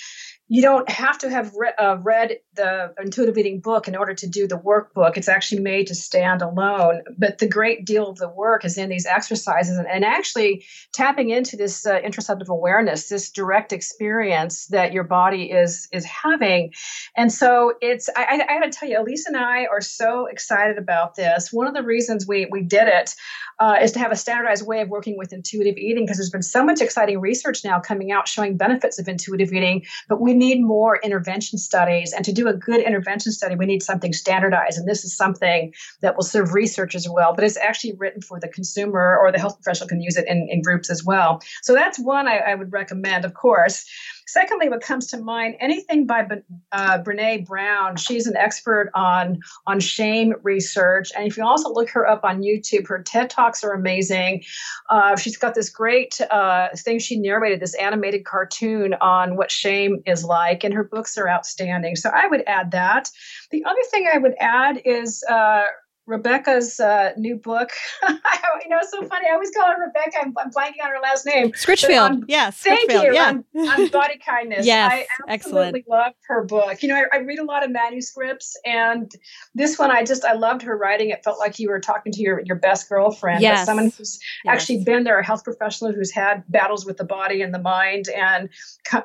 you 0.52 0.62
don't 0.62 0.90
have 0.90 1.18
to 1.18 1.30
have 1.30 1.56
re- 1.56 1.72
uh, 1.80 1.96
read 2.04 2.38
the 2.56 2.94
intuitive 3.02 3.38
eating 3.38 3.62
book 3.62 3.88
in 3.88 3.96
order 3.96 4.14
to 4.14 4.28
do 4.28 4.50
the 4.50 4.58
workbook. 4.58 5.16
It's 5.16 5.30
actually 5.30 5.62
made 5.62 5.88
to 5.88 5.96
stand 5.96 6.42
alone. 6.42 7.04
But 7.18 7.38
the 7.38 7.48
great 7.48 7.86
deal 7.86 8.10
of 8.10 8.18
the 8.18 8.28
work 8.28 8.66
is 8.66 8.78
in 8.78 8.90
these 8.90 9.06
exercises 9.06 9.78
and, 9.78 9.88
and 9.88 10.04
actually 10.04 10.66
tapping 10.94 11.30
into 11.30 11.56
this 11.56 11.86
uh, 11.86 12.02
interoceptive 12.02 12.50
awareness, 12.50 13.08
this 13.08 13.32
direct 13.32 13.72
experience 13.72 14.66
that 14.68 14.92
your 14.92 15.06
body 15.06 15.50
is 15.50 15.88
is 15.94 16.04
having. 16.04 16.74
And 17.16 17.32
so 17.32 17.76
it's 17.80 18.10
I, 18.18 18.24
I, 18.24 18.56
I 18.56 18.60
got 18.60 18.70
to 18.70 18.78
tell 18.78 18.90
you, 18.90 18.98
Elyse 18.98 19.28
and 19.28 19.38
I 19.38 19.68
are 19.68 19.80
so 19.80 20.26
excited 20.26 20.78
about 20.78 21.16
this. 21.16 21.54
One 21.54 21.66
of 21.66 21.74
the 21.74 21.84
reasons 21.84 22.28
we 22.28 22.46
we 22.52 22.62
did 22.62 22.90
it 22.90 23.16
uh, 23.60 23.78
is 23.82 23.94
to 23.94 24.00
have 24.00 24.12
a 24.12 24.18
standardized 24.18 24.68
way 24.68 24.82
of 24.82 24.90
working 24.90 25.18
with 25.18 25.32
intuitive 25.32 25.78
eating 25.78 26.04
because 26.04 26.18
there's 26.18 26.30
been 26.30 26.42
so 26.42 26.66
much 26.66 26.82
exciting 26.82 27.22
research 27.22 27.64
now 27.64 27.80
coming 27.80 28.12
out 28.12 28.28
showing 28.28 28.58
benefits 28.58 29.00
of 29.00 29.08
intuitive 29.08 29.54
eating, 29.54 29.86
but 30.10 30.20
we 30.20 30.40
need 30.41 30.62
more 30.62 30.99
intervention 31.04 31.58
studies. 31.58 32.12
And 32.12 32.25
to 32.25 32.34
do 32.34 32.47
a 32.47 32.54
good 32.54 32.82
intervention 32.82 33.32
study, 33.32 33.56
we 33.56 33.65
need 33.65 33.82
something 33.82 34.12
standardized. 34.12 34.77
And 34.77 34.88
this 34.88 35.06
is 35.06 35.15
something 35.15 35.73
that 36.01 36.15
will 36.17 36.23
serve 36.23 36.54
research 36.54 36.95
as 36.95 37.08
well, 37.08 37.34
but 37.34 37.45
it's 37.45 37.58
actually 37.58 37.93
written 37.93 38.21
for 38.21 38.39
the 38.39 38.49
consumer 38.49 39.17
or 39.17 39.32
the 39.32 39.39
health 39.39 39.56
professional 39.56 39.88
can 39.88 40.01
use 40.01 40.17
it 40.17 40.27
in, 40.27 40.47
in 40.49 40.62
groups 40.62 40.89
as 40.89 41.04
well. 41.06 41.41
So 41.62 41.73
that's 41.73 41.97
one 41.99 42.27
I, 42.27 42.38
I 42.38 42.56
would 42.56 42.73
recommend, 42.73 43.23
of 43.23 43.34
course. 43.34 43.86
Secondly, 44.32 44.70
what 44.70 44.80
comes 44.80 45.08
to 45.08 45.17
mind, 45.17 45.56
anything 45.60 46.08
by 46.08 46.26
uh, 46.72 47.00
Brene 47.00 47.46
Brown. 47.46 47.98
She's 47.98 48.28
an 48.28 48.38
expert 48.38 48.89
on 48.96 49.41
on 49.67 49.82
shame 49.82 50.36
research, 50.41 51.12
and 51.17 51.28
if 51.28 51.36
you 51.36 51.44
also 51.44 51.70
look 51.70 51.89
her 51.89 52.08
up 52.08 52.24
on 52.24 52.41
YouTube, 52.41 52.88
her 52.88 53.04
TED 53.04 53.30
talks 53.30 53.62
are 53.62 53.74
amazing. 53.74 54.44
Uh, 54.89 55.17
she's 55.17 55.36
got 55.36 55.54
this 55.54 55.70
great 55.70 56.22
uh, 56.32 56.70
thing 56.78 56.98
she 56.98 57.20
narrated, 57.20 57.60
this 57.60 57.76
animated 57.76 58.24
cartoon 58.24 58.94
on 59.02 59.36
what 59.36 59.52
shame 59.52 60.02
is 60.06 60.24
like, 60.24 60.63
and 60.63 60.74
her 60.74 60.86
books 60.86 61.17
are 61.17 61.28
outstanding. 61.28 61.98
So 61.98 62.10
I 62.10 62.28
would 62.28 62.44
add 62.48 62.72
that. 62.72 63.10
The 63.50 63.65
other 63.65 63.82
thing 63.89 64.08
I 64.13 64.17
would 64.17 64.36
add 64.39 64.82
is 64.86 65.26
uh, 65.30 65.65
Rebecca's 66.08 66.80
uh, 66.80 67.12
new 67.18 67.36
book. 67.36 67.70
you 68.10 68.70
know, 68.70 68.78
it's 68.82 68.92
so 68.92 69.06
funny. 69.06 69.28
I 69.30 69.34
always 69.34 69.52
call 69.52 69.68
her 69.68 69.86
Rebecca. 69.86 70.18
I'm, 70.22 70.34
I'm 70.38 70.52
blanking 70.52 70.84
on 70.84 70.90
her 70.90 71.00
last 71.02 71.26
name. 71.26 71.52
Scritchfield. 71.52 72.24
yes. 72.28 72.58
Thank 72.58 72.92
you. 72.92 73.14
Yeah. 73.14 73.30
On, 73.30 73.46
on, 73.56 73.88
body 73.90 74.20
kindness. 74.26 74.66
yes. 74.66 74.92
I 74.92 75.06
absolutely 75.32 75.82
excellent. 75.82 75.90
love 75.90 76.14
her 76.28 76.44
book. 76.44 76.82
You 76.82 76.90
know, 76.90 76.96
I, 76.96 77.18
I, 77.18 77.20
read 77.20 77.40
a 77.40 77.46
lot 77.46 77.64
of 77.64 77.72
manuscripts, 77.72 78.58
and 78.66 79.12
this 79.54 79.78
one, 79.78 79.92
I 79.92 80.04
just 80.04 80.26
I 80.26 80.34
loved 80.34 80.64
her 80.64 80.76
writing. 80.76 81.12
It 81.12 81.24
felt 81.24 81.40
like 81.40 81.60
you 81.60 81.70
were 81.70 81.80
talking 81.80 82.12
to 82.12 82.22
your 82.22 82.42
your 82.46 82.58
best 82.58 82.90
girlfriend, 82.90 83.42
yes. 83.42 83.66
someone 83.66 83.92
who's 83.92 84.20
yes. 84.44 84.54
actually 84.54 84.84
been 84.84 85.04
there, 85.04 85.20
a 85.20 85.26
health 85.26 85.44
professional 85.44 85.94
who's 85.94 86.12
had 86.12 86.44
battles 86.50 86.86
with 86.86 86.98
the 86.98 87.06
body 87.06 87.42
and 87.42 87.54
the 87.54 87.60
mind, 87.60 88.10
and 88.10 88.50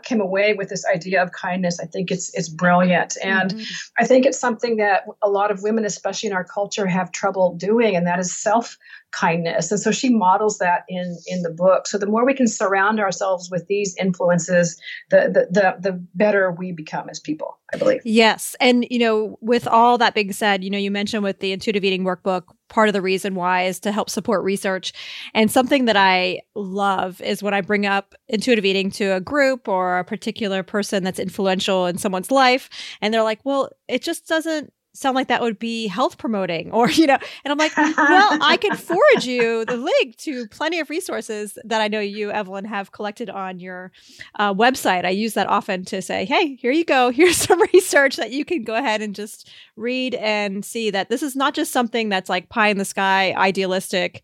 came 0.03 0.21
away 0.21 0.55
with 0.55 0.69
this 0.69 0.85
idea 0.87 1.23
of 1.23 1.33
kindness. 1.33 1.79
I 1.81 1.87
think 1.87 2.11
it's 2.11 2.33
it's 2.35 2.49
brilliant, 2.49 3.17
and 3.23 3.55
mm-hmm. 3.55 4.03
I 4.03 4.07
think 4.07 4.27
it's 4.27 4.39
something 4.39 4.77
that 4.77 5.05
a 5.23 5.29
lot 5.29 5.51
of 5.51 5.63
women, 5.63 5.85
especially 5.85 6.29
in 6.29 6.33
our 6.33 6.45
culture, 6.45 6.86
have 6.87 7.13
trouble 7.13 7.55
doing, 7.57 7.97
and 7.97 8.07
that 8.07 8.19
is 8.19 8.35
self 8.35 8.77
kindness. 9.13 9.71
And 9.71 9.81
so 9.81 9.91
she 9.91 10.11
models 10.11 10.59
that 10.59 10.85
in 10.89 11.17
in 11.27 11.43
the 11.43 11.51
book. 11.51 11.87
So 11.87 11.99
the 11.99 12.07
more 12.07 12.25
we 12.27 12.35
can 12.35 12.47
surround 12.47 13.01
ourselves 13.01 13.51
with 13.51 13.67
these 13.67 13.97
influences, 13.99 14.81
the 15.11 15.31
the 15.33 15.49
the, 15.51 15.91
the 15.91 16.07
better 16.15 16.53
we 16.53 16.73
become 16.73 17.09
as 17.09 17.21
people. 17.21 17.59
I 17.73 17.79
believe. 17.79 18.01
Yes, 18.05 18.55
and 18.61 18.87
you 18.91 18.99
know, 18.99 19.39
with 19.41 19.67
all 19.67 19.99
that 19.99 20.15
being 20.15 20.33
said, 20.33 20.63
you 20.63 20.71
know, 20.71 20.79
you 20.79 20.91
mentioned 20.91 21.25
with 21.25 21.41
the 21.41 21.53
intuitive 21.53 21.85
eating 21.85 22.05
workbook, 22.05 22.45
part 22.69 22.89
of 22.89 22.93
the 22.93 23.03
reason 23.03 23.35
why 23.35 23.65
is 23.65 23.81
to 23.81 23.91
help 23.91 24.09
support 24.09 24.45
research. 24.45 24.93
And 25.35 25.51
something 25.51 25.87
that 25.87 25.97
I 25.97 26.43
love 26.55 27.21
is 27.21 27.43
when 27.43 27.55
I 27.55 27.61
bring 27.63 27.85
up 27.85 28.15
intuitive 28.29 28.65
eating 28.65 28.91
to 28.93 29.17
a 29.17 29.21
group 29.21 29.67
or 29.67 29.99
a 29.99 30.05
particular 30.05 30.63
person 30.63 31.03
that's 31.03 31.19
influential 31.19 31.87
in 31.87 31.99
someone's 31.99 32.31
life, 32.31 32.69
and 33.01 33.13
they're 33.13 33.25
like, 33.25 33.41
"Well, 33.45 33.71
it 33.89 34.03
just 34.03 34.29
doesn't 34.29 34.73
sound 34.97 35.15
like 35.15 35.29
that 35.29 35.43
would 35.43 35.59
be 35.59 35.87
health 35.87 36.19
promoting 36.19 36.71
or 36.73 36.91
you 36.91 37.07
know 37.07 37.19
and 37.45 37.53
i'm 37.53 37.59
like 37.59 37.77
well 37.77 38.39
i 38.41 38.57
could 38.57 38.79
forward 38.79 39.25
you 39.25 39.65
the 39.65 39.77
link 39.77 40.17
to 40.17 40.47
plenty 40.49 40.81
of 40.81 40.91
resources 40.91 41.59
that 41.65 41.81
i 41.81 41.89
know 41.89 42.01
you 42.01 42.31
evelyn 42.31 42.65
have 42.65 42.93
collected 42.93 43.31
on 43.31 43.59
your 43.59 43.93
uh, 44.37 44.53
website. 44.55 45.05
I 45.05 45.11
use 45.11 45.35
that 45.35 45.47
often 45.47 45.85
to 45.87 46.03
say 46.03 46.25
hey 46.25 46.57
here 46.57 46.73
you 46.73 46.85
go. 46.85 47.11
Here's 47.17 47.37
some 47.37 47.61
research 47.73 48.17
that 48.17 48.31
you 48.31 48.45
can 48.45 48.65
go 48.65 48.75
ahead 48.75 49.03
and 49.03 49.15
just 49.15 49.51
read 49.77 50.15
and 50.15 50.65
see 50.65 50.91
that 50.91 51.09
this 51.09 51.23
is 51.23 51.37
not 51.37 51.55
just 51.55 51.73
something 51.73 52.09
that's 52.09 52.29
like 52.29 52.49
pie 52.49 52.69
in 52.69 52.79
the 52.79 52.85
sky 52.85 53.33
idealistic. 53.37 54.23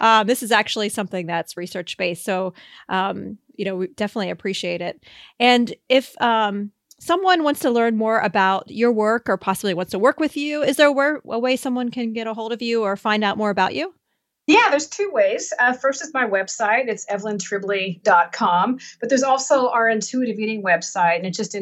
Um, 0.00 0.26
this 0.26 0.42
is 0.42 0.52
actually 0.52 0.88
something 0.88 1.26
that's 1.26 1.56
research 1.56 1.96
based 1.96 2.24
so 2.24 2.54
um, 2.88 3.38
you 3.56 3.64
know 3.64 3.76
we 3.76 3.86
definitely 3.88 4.30
appreciate 4.30 4.80
it. 4.80 5.02
And 5.38 5.74
if 5.88 6.20
um, 6.20 6.70
someone 7.02 7.42
wants 7.42 7.58
to 7.60 7.70
learn 7.70 7.96
more 7.96 8.20
about 8.20 8.70
your 8.70 8.92
work 8.92 9.28
or 9.28 9.36
possibly 9.36 9.74
wants 9.74 9.90
to 9.90 9.98
work 9.98 10.20
with 10.20 10.36
you, 10.36 10.62
is 10.62 10.76
there 10.76 10.88
a, 10.88 11.38
way 11.38 11.56
someone 11.56 11.90
can 11.90 12.12
get 12.12 12.28
a 12.28 12.34
hold 12.34 12.52
of 12.52 12.62
you 12.62 12.82
or 12.82 12.96
find 12.96 13.24
out 13.24 13.36
more 13.36 13.50
about 13.50 13.74
you? 13.74 13.92
Yeah, 14.46 14.70
there's 14.70 14.88
two 14.88 15.10
ways. 15.12 15.52
Uh, 15.58 15.72
first 15.72 16.02
is 16.02 16.12
my 16.12 16.26
website. 16.26 16.88
It's 16.88 17.06
evelyntribole.com. 17.06 18.78
But 19.00 19.08
there's 19.08 19.22
also 19.22 19.68
our 19.68 19.88
intuitive 19.88 20.38
eating 20.38 20.62
website, 20.62 21.16
and 21.16 21.26
it's 21.26 21.36
just 21.36 21.54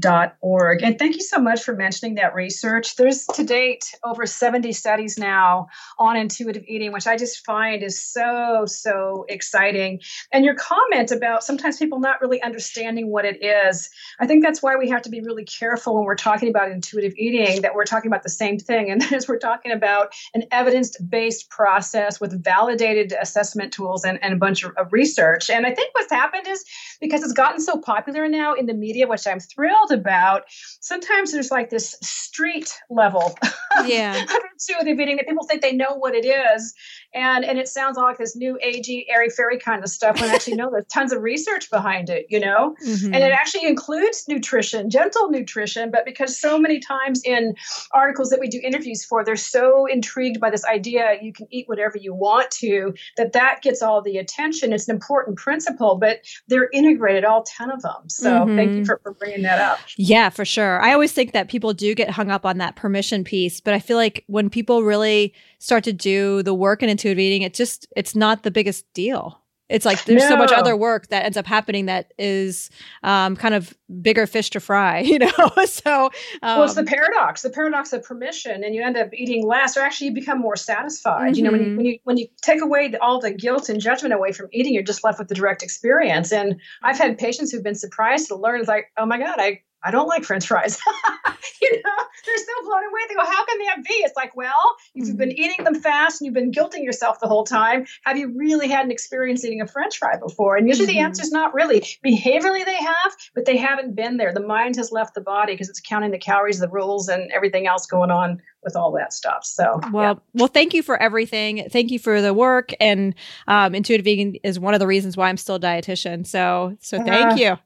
intuitiveeating.org. 0.00 0.82
And 0.82 0.98
thank 0.98 1.16
you 1.16 1.22
so 1.22 1.38
much 1.38 1.62
for 1.62 1.74
mentioning 1.74 2.16
that 2.16 2.34
research. 2.34 2.96
There's 2.96 3.26
to 3.26 3.44
date 3.44 3.94
over 4.04 4.26
70 4.26 4.72
studies 4.72 5.18
now 5.18 5.68
on 5.98 6.16
intuitive 6.16 6.64
eating, 6.66 6.92
which 6.92 7.06
I 7.06 7.16
just 7.16 7.44
find 7.44 7.82
is 7.82 8.00
so, 8.00 8.64
so 8.66 9.24
exciting. 9.28 10.00
And 10.32 10.44
your 10.44 10.54
comment 10.54 11.10
about 11.10 11.44
sometimes 11.44 11.78
people 11.78 12.00
not 12.00 12.20
really 12.20 12.42
understanding 12.42 13.10
what 13.10 13.24
it 13.24 13.42
is, 13.42 13.88
I 14.18 14.26
think 14.26 14.42
that's 14.42 14.62
why 14.62 14.76
we 14.76 14.88
have 14.90 15.02
to 15.02 15.10
be 15.10 15.20
really 15.20 15.44
careful 15.44 15.96
when 15.96 16.04
we're 16.04 16.14
talking 16.14 16.48
about 16.48 16.70
intuitive 16.70 17.14
eating, 17.16 17.62
that 17.62 17.74
we're 17.74 17.84
talking 17.84 18.10
about 18.10 18.22
the 18.22 18.28
same 18.28 18.58
thing. 18.58 18.90
And 18.90 19.00
that 19.02 19.12
is 19.12 19.28
we're 19.28 19.38
talking 19.38 19.72
about 19.72 20.12
an 20.34 20.44
evidence 20.50 20.96
based 20.98 21.50
process 21.50 22.20
with 22.20 22.42
validated 22.42 23.14
assessment 23.20 23.72
tools 23.72 24.04
and, 24.04 24.22
and 24.22 24.32
a 24.32 24.36
bunch 24.36 24.64
of, 24.64 24.72
of, 24.76 24.90
research. 24.92 25.50
And 25.50 25.66
I 25.66 25.74
think 25.74 25.94
what's 25.94 26.12
happened 26.12 26.48
is 26.48 26.64
because 27.00 27.22
it's 27.22 27.32
gotten 27.32 27.60
so 27.60 27.78
popular 27.78 28.28
now 28.28 28.54
in 28.54 28.66
the 28.66 28.74
media, 28.74 29.06
which 29.06 29.26
I'm 29.26 29.38
thrilled 29.38 29.89
about, 29.90 30.44
sometimes 30.80 31.32
there's 31.32 31.50
like 31.50 31.70
this 31.70 31.96
street 32.02 32.78
level 32.90 33.36
yeah. 33.84 34.22
of 34.22 34.30
intuitive 34.52 34.98
eating 35.00 35.16
that 35.16 35.26
people 35.26 35.46
think 35.46 35.62
they 35.62 35.74
know 35.74 35.94
what 35.94 36.14
it 36.14 36.26
is 36.26 36.74
and 37.14 37.44
and 37.44 37.58
it 37.58 37.68
sounds 37.68 37.98
all 37.98 38.04
like 38.04 38.18
this 38.18 38.36
new 38.36 38.58
agey 38.64 39.04
airy 39.08 39.28
fairy 39.28 39.58
kind 39.58 39.82
of 39.82 39.90
stuff 39.90 40.20
when 40.20 40.30
actually 40.30 40.54
no 40.56 40.70
there's 40.70 40.86
tons 40.86 41.12
of 41.12 41.22
research 41.22 41.70
behind 41.70 42.08
it 42.08 42.26
you 42.28 42.38
know 42.38 42.74
mm-hmm. 42.84 43.14
and 43.14 43.22
it 43.22 43.32
actually 43.32 43.66
includes 43.66 44.24
nutrition 44.28 44.90
gentle 44.90 45.30
nutrition 45.30 45.90
but 45.90 46.04
because 46.04 46.38
so 46.38 46.58
many 46.58 46.78
times 46.78 47.20
in 47.24 47.54
articles 47.92 48.30
that 48.30 48.40
we 48.40 48.48
do 48.48 48.60
interviews 48.62 49.04
for 49.04 49.24
they're 49.24 49.36
so 49.36 49.86
intrigued 49.86 50.40
by 50.40 50.50
this 50.50 50.64
idea 50.66 51.16
you 51.20 51.32
can 51.32 51.46
eat 51.50 51.68
whatever 51.68 51.98
you 51.98 52.14
want 52.14 52.50
to 52.50 52.94
that 53.16 53.32
that 53.32 53.60
gets 53.62 53.82
all 53.82 54.02
the 54.02 54.18
attention 54.18 54.72
it's 54.72 54.88
an 54.88 54.94
important 54.94 55.36
principle 55.36 55.96
but 55.96 56.20
they're 56.48 56.70
integrated 56.72 57.24
all 57.24 57.44
10 57.44 57.70
of 57.70 57.82
them 57.82 58.08
so 58.08 58.30
mm-hmm. 58.30 58.56
thank 58.56 58.70
you 58.72 58.84
for, 58.84 59.00
for 59.02 59.12
bringing 59.14 59.42
that 59.42 59.60
up 59.60 59.69
yeah 59.96 60.28
for 60.28 60.44
sure 60.44 60.80
i 60.80 60.92
always 60.92 61.12
think 61.12 61.32
that 61.32 61.48
people 61.48 61.72
do 61.72 61.94
get 61.94 62.10
hung 62.10 62.30
up 62.30 62.46
on 62.46 62.58
that 62.58 62.76
permission 62.76 63.24
piece 63.24 63.60
but 63.60 63.74
i 63.74 63.78
feel 63.78 63.96
like 63.96 64.24
when 64.26 64.48
people 64.50 64.82
really 64.82 65.32
start 65.60 65.84
to 65.84 65.92
do 65.92 66.42
the 66.42 66.54
work 66.54 66.82
in 66.82 66.88
intuitive 66.88 67.18
eating, 67.18 67.42
it 67.42 67.54
just 67.54 67.86
it's 67.96 68.16
not 68.16 68.42
the 68.42 68.50
biggest 68.50 68.92
deal. 68.92 69.40
It's 69.70 69.86
like 69.86 70.04
there's 70.04 70.22
no. 70.22 70.30
so 70.30 70.36
much 70.36 70.52
other 70.52 70.76
work 70.76 71.08
that 71.08 71.24
ends 71.24 71.36
up 71.36 71.46
happening 71.46 71.86
that 71.86 72.12
is 72.18 72.70
um, 73.02 73.36
kind 73.36 73.54
of 73.54 73.76
bigger 74.02 74.26
fish 74.26 74.50
to 74.50 74.60
fry, 74.60 74.98
you 75.00 75.18
know. 75.18 75.50
so 75.64 76.04
um, 76.42 76.58
well, 76.58 76.64
it's 76.64 76.74
the 76.74 76.80
um, 76.80 76.86
paradox, 76.86 77.42
the 77.42 77.50
paradox 77.50 77.92
of 77.92 78.02
permission, 78.02 78.64
and 78.64 78.74
you 78.74 78.82
end 78.82 78.96
up 78.96 79.08
eating 79.14 79.46
less, 79.46 79.76
or 79.76 79.80
actually 79.80 80.08
you 80.08 80.14
become 80.14 80.38
more 80.38 80.56
satisfied. 80.56 81.32
Mm-hmm. 81.32 81.34
You 81.34 81.42
know, 81.42 81.52
when 81.52 81.60
you 81.60 81.66
mm-hmm. 81.66 81.76
when 81.76 81.86
you 81.86 81.98
when 82.04 82.16
you 82.16 82.26
take 82.42 82.62
away 82.62 82.88
the, 82.88 83.00
all 83.02 83.20
the 83.20 83.30
guilt 83.30 83.68
and 83.68 83.80
judgment 83.80 84.12
away 84.12 84.32
from 84.32 84.48
eating, 84.52 84.74
you're 84.74 84.82
just 84.82 85.04
left 85.04 85.18
with 85.18 85.28
the 85.28 85.34
direct 85.34 85.62
experience. 85.62 86.32
And 86.32 86.60
I've 86.82 86.98
had 86.98 87.16
patients 87.18 87.52
who've 87.52 87.64
been 87.64 87.74
surprised 87.74 88.28
to 88.28 88.36
learn, 88.36 88.60
it's 88.60 88.68
like, 88.68 88.86
oh 88.96 89.06
my 89.06 89.18
god, 89.18 89.36
I 89.38 89.62
I 89.82 89.90
don't 89.90 90.08
like 90.08 90.24
French 90.24 90.46
fries. 90.46 90.78
you 91.62 91.72
know, 91.72 92.04
they're 92.26 92.38
so 92.38 92.64
blown 92.64 92.84
away. 92.84 93.00
They 93.08 93.14
go, 93.14 93.24
How 93.24 93.44
can 93.46 93.58
that 93.66 93.84
be? 93.84 93.94
It's 93.94 94.16
like, 94.16 94.36
well, 94.36 94.76
if 94.94 95.08
you've 95.08 95.16
been 95.16 95.30
mm-hmm. 95.30 95.42
eating 95.42 95.64
them 95.64 95.74
fast 95.74 96.20
and 96.20 96.26
you've 96.26 96.34
been 96.34 96.52
guilting 96.52 96.84
yourself 96.84 97.20
the 97.20 97.28
whole 97.28 97.44
time, 97.44 97.86
have 98.04 98.16
you 98.16 98.32
really 98.36 98.68
had 98.68 98.84
an 98.84 98.90
experience 98.90 99.44
eating 99.44 99.60
a 99.60 99.66
French 99.66 99.98
fry 99.98 100.16
before? 100.18 100.56
And 100.56 100.68
usually 100.68 100.88
mm-hmm. 100.88 100.98
the 100.98 101.04
answer 101.04 101.22
is 101.22 101.32
not 101.32 101.54
really. 101.54 101.80
Behaviorally, 102.04 102.64
they 102.64 102.76
have, 102.76 103.16
but 103.34 103.46
they 103.46 103.56
haven't 103.56 103.94
been 103.94 104.16
there. 104.16 104.32
The 104.32 104.40
mind 104.40 104.76
has 104.76 104.92
left 104.92 105.14
the 105.14 105.20
body 105.20 105.54
because 105.54 105.68
it's 105.68 105.80
counting 105.80 106.10
the 106.10 106.18
calories, 106.18 106.58
the 106.58 106.68
rules, 106.68 107.08
and 107.08 107.30
everything 107.32 107.66
else 107.66 107.86
going 107.86 108.10
on 108.10 108.40
with 108.62 108.76
all 108.76 108.92
that 108.92 109.12
stuff. 109.12 109.44
So, 109.44 109.80
well, 109.92 110.14
yeah. 110.14 110.20
well, 110.34 110.48
thank 110.48 110.74
you 110.74 110.82
for 110.82 111.00
everything. 111.00 111.68
Thank 111.70 111.90
you 111.90 111.98
for 111.98 112.20
the 112.20 112.34
work. 112.34 112.72
And 112.80 113.14
um, 113.48 113.74
intuitive 113.74 114.06
eating 114.06 114.38
is 114.44 114.58
one 114.58 114.74
of 114.74 114.80
the 114.80 114.86
reasons 114.86 115.16
why 115.16 115.28
I'm 115.28 115.36
still 115.36 115.56
a 115.56 115.60
dietitian. 115.60 116.26
So, 116.26 116.76
so 116.80 116.98
uh, 116.98 117.04
thank 117.04 117.40
you. 117.40 117.56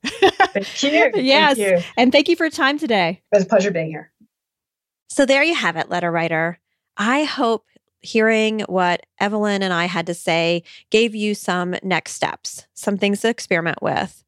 thank 0.52 0.82
you. 0.82 1.10
yes. 1.22 1.56
Thank 1.56 1.80
you. 1.80 1.86
And 1.96 2.12
thank 2.12 2.28
you 2.28 2.36
for 2.36 2.44
your 2.44 2.50
time 2.50 2.78
today. 2.78 3.22
It 3.32 3.36
was 3.36 3.44
a 3.44 3.48
pleasure 3.48 3.70
being 3.70 3.88
here. 3.88 4.12
So 5.08 5.26
there 5.26 5.42
you 5.42 5.54
have 5.54 5.76
it, 5.76 5.90
letter 5.90 6.10
writer. 6.10 6.58
I 6.96 7.24
hope 7.24 7.66
hearing 8.00 8.60
what 8.62 9.06
Evelyn 9.18 9.62
and 9.62 9.72
I 9.72 9.86
had 9.86 10.06
to 10.06 10.14
say 10.14 10.62
gave 10.90 11.14
you 11.14 11.34
some 11.34 11.74
next 11.82 12.12
steps, 12.12 12.66
some 12.74 12.98
things 12.98 13.20
to 13.20 13.28
experiment 13.28 13.82
with. 13.82 14.22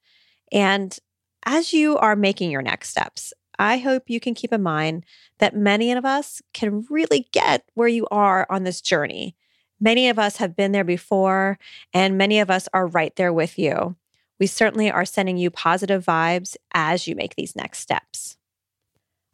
And 0.51 0.97
as 1.45 1.73
you 1.73 1.97
are 1.99 2.17
making 2.17 2.51
your 2.51 2.63
next 2.63 2.91
steps, 2.91 3.33
I 3.59 3.79
hope 3.79 4.05
you 4.09 4.21
can 4.21 4.35
keep 4.35 4.53
in 4.53 4.63
mind 4.63 5.05
that 5.39 5.57
many 5.57 5.93
of 5.93 6.05
us 6.05 6.43
can 6.53 6.87
really 6.91 7.29
get 7.33 7.65
where 7.75 7.89
you 7.89 8.07
are 8.11 8.47
on 8.51 8.65
this 8.65 8.81
journey. 8.81 9.37
Many 9.81 10.09
of 10.09 10.19
us 10.19 10.39
have 10.39 10.57
been 10.57 10.73
there 10.73 10.85
before, 10.85 11.59
and 11.93 12.17
many 12.17 12.41
of 12.41 12.51
us 12.51 12.69
are 12.73 12.87
right 12.87 13.15
there 13.17 13.33
with 13.33 13.59
you. 13.59 13.97
We 14.39 14.47
certainly 14.47 14.91
are 14.91 15.05
sending 15.05 15.37
you 15.37 15.51
positive 15.51 16.05
vibes 16.05 16.57
as 16.73 17.07
you 17.07 17.15
make 17.15 17.35
these 17.35 17.57
next 17.57 17.81
steps. 17.81 18.37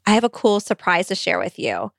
I 0.07 0.13
have 0.13 0.25
a 0.25 0.31
cool 0.31 0.61
surprise 0.61 1.09
to 1.09 1.15
share 1.15 1.39
with 1.39 1.59
you. 1.59 1.93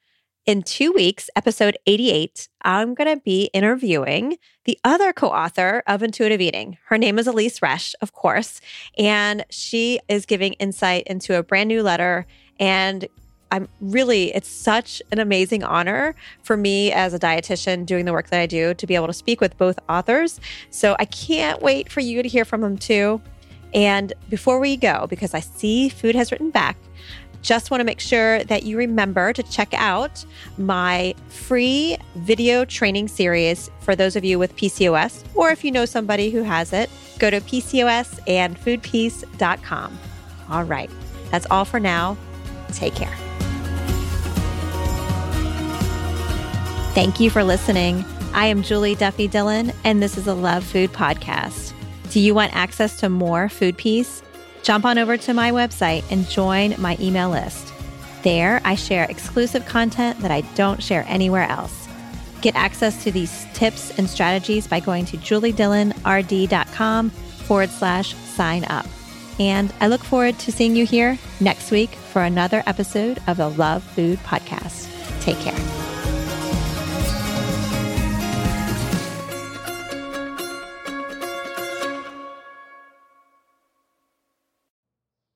In 0.45 0.61
two 0.61 0.91
weeks, 0.91 1.29
episode 1.37 1.77
88, 1.87 2.49
I'm 2.63 2.93
going 2.95 3.15
to 3.15 3.21
be 3.23 3.49
interviewing 3.53 4.37
the 4.65 4.77
other 4.83 5.13
co 5.13 5.29
author 5.29 5.83
of 5.87 6.03
Intuitive 6.03 6.41
Eating. 6.41 6.77
Her 6.87 6.97
name 6.97 7.17
is 7.17 7.27
Elyse 7.27 7.61
Resch, 7.61 7.95
of 8.01 8.11
course, 8.11 8.59
and 8.97 9.45
she 9.49 10.01
is 10.09 10.25
giving 10.25 10.51
insight 10.53 11.07
into 11.07 11.37
a 11.37 11.43
brand 11.43 11.69
new 11.69 11.81
letter 11.81 12.25
and 12.59 13.07
I'm 13.51 13.69
really, 13.79 14.35
it's 14.35 14.49
such 14.49 15.01
an 15.13 15.19
amazing 15.19 15.63
honor 15.63 16.13
for 16.41 16.57
me 16.57 16.91
as 16.91 17.13
a 17.13 17.19
dietitian 17.19 17.85
doing 17.85 18.03
the 18.03 18.11
work 18.11 18.29
that 18.29 18.41
I 18.41 18.47
do 18.47 18.73
to 18.73 18.87
be 18.87 18.95
able 18.95 19.07
to 19.07 19.13
speak 19.13 19.39
with 19.39 19.57
both 19.57 19.79
authors. 19.87 20.41
So 20.71 20.97
I 20.99 21.05
can't 21.05 21.61
wait 21.61 21.89
for 21.89 22.01
you 22.01 22.21
to 22.21 22.27
hear 22.27 22.43
from 22.43 22.61
them 22.61 22.77
too. 22.77 23.21
And 23.73 24.11
before 24.29 24.59
we 24.59 24.75
go, 24.75 25.07
because 25.07 25.33
I 25.33 25.39
see 25.39 25.87
food 25.87 26.15
has 26.15 26.31
written 26.31 26.49
back, 26.49 26.77
just 27.43 27.69
want 27.69 27.81
to 27.81 27.85
make 27.85 27.99
sure 27.99 28.43
that 28.45 28.63
you 28.63 28.77
remember 28.77 29.33
to 29.33 29.43
check 29.43 29.71
out 29.75 30.25
my 30.57 31.13
free 31.27 31.97
video 32.15 32.65
training 32.65 33.09
series 33.09 33.69
for 33.81 33.95
those 33.95 34.15
of 34.15 34.23
you 34.23 34.39
with 34.39 34.55
PCOS, 34.55 35.23
or 35.35 35.51
if 35.51 35.63
you 35.63 35.71
know 35.71 35.85
somebody 35.85 36.31
who 36.31 36.41
has 36.41 36.73
it, 36.73 36.89
go 37.19 37.29
to 37.29 37.39
PCOSandfoodpeace.com. 37.41 39.99
All 40.49 40.63
right, 40.63 40.89
that's 41.29 41.45
all 41.51 41.65
for 41.65 41.79
now. 41.79 42.17
Take 42.71 42.95
care. 42.95 43.15
Thank 46.93 47.19
you 47.19 47.29
for 47.29 47.43
listening. 47.43 48.03
I 48.33 48.47
am 48.47 48.63
Julie 48.63 48.95
Duffy 48.95 49.27
Dillon, 49.27 49.71
and 49.83 50.01
this 50.01 50.17
is 50.17 50.25
a 50.27 50.33
Love 50.33 50.63
Food 50.63 50.91
Podcast. 50.93 51.73
Do 52.11 52.19
you 52.19 52.33
want 52.33 52.55
access 52.55 52.99
to 52.99 53.09
more 53.09 53.47
Food 53.49 53.77
Peace? 53.77 54.23
Jump 54.63 54.85
on 54.85 54.97
over 54.97 55.17
to 55.17 55.33
my 55.33 55.51
website 55.51 56.03
and 56.09 56.27
join 56.27 56.73
my 56.81 56.97
email 56.99 57.29
list. 57.29 57.73
There, 58.23 58.61
I 58.63 58.75
share 58.75 59.03
exclusive 59.09 59.65
content 59.65 60.19
that 60.19 60.31
I 60.31 60.41
don't 60.55 60.81
share 60.81 61.05
anywhere 61.07 61.43
else. 61.43 61.87
Get 62.41 62.55
access 62.55 63.03
to 63.03 63.11
these 63.11 63.45
tips 63.53 63.97
and 63.97 64.09
strategies 64.09 64.65
by 64.67 64.79
going 64.79 65.05
to 65.05 65.17
juliedillonrd.com 65.17 67.09
forward 67.09 67.69
slash 67.69 68.15
sign 68.15 68.63
up. 68.65 68.85
And 69.39 69.73
I 69.81 69.87
look 69.87 70.03
forward 70.03 70.39
to 70.39 70.51
seeing 70.51 70.75
you 70.75 70.85
here 70.85 71.17
next 71.39 71.71
week 71.71 71.89
for 71.89 72.21
another 72.23 72.63
episode 72.65 73.21
of 73.27 73.37
the 73.37 73.49
Love 73.49 73.83
Food 73.83 74.19
Podcast. 74.19 74.89
Take 75.21 75.39
care. 75.39 75.82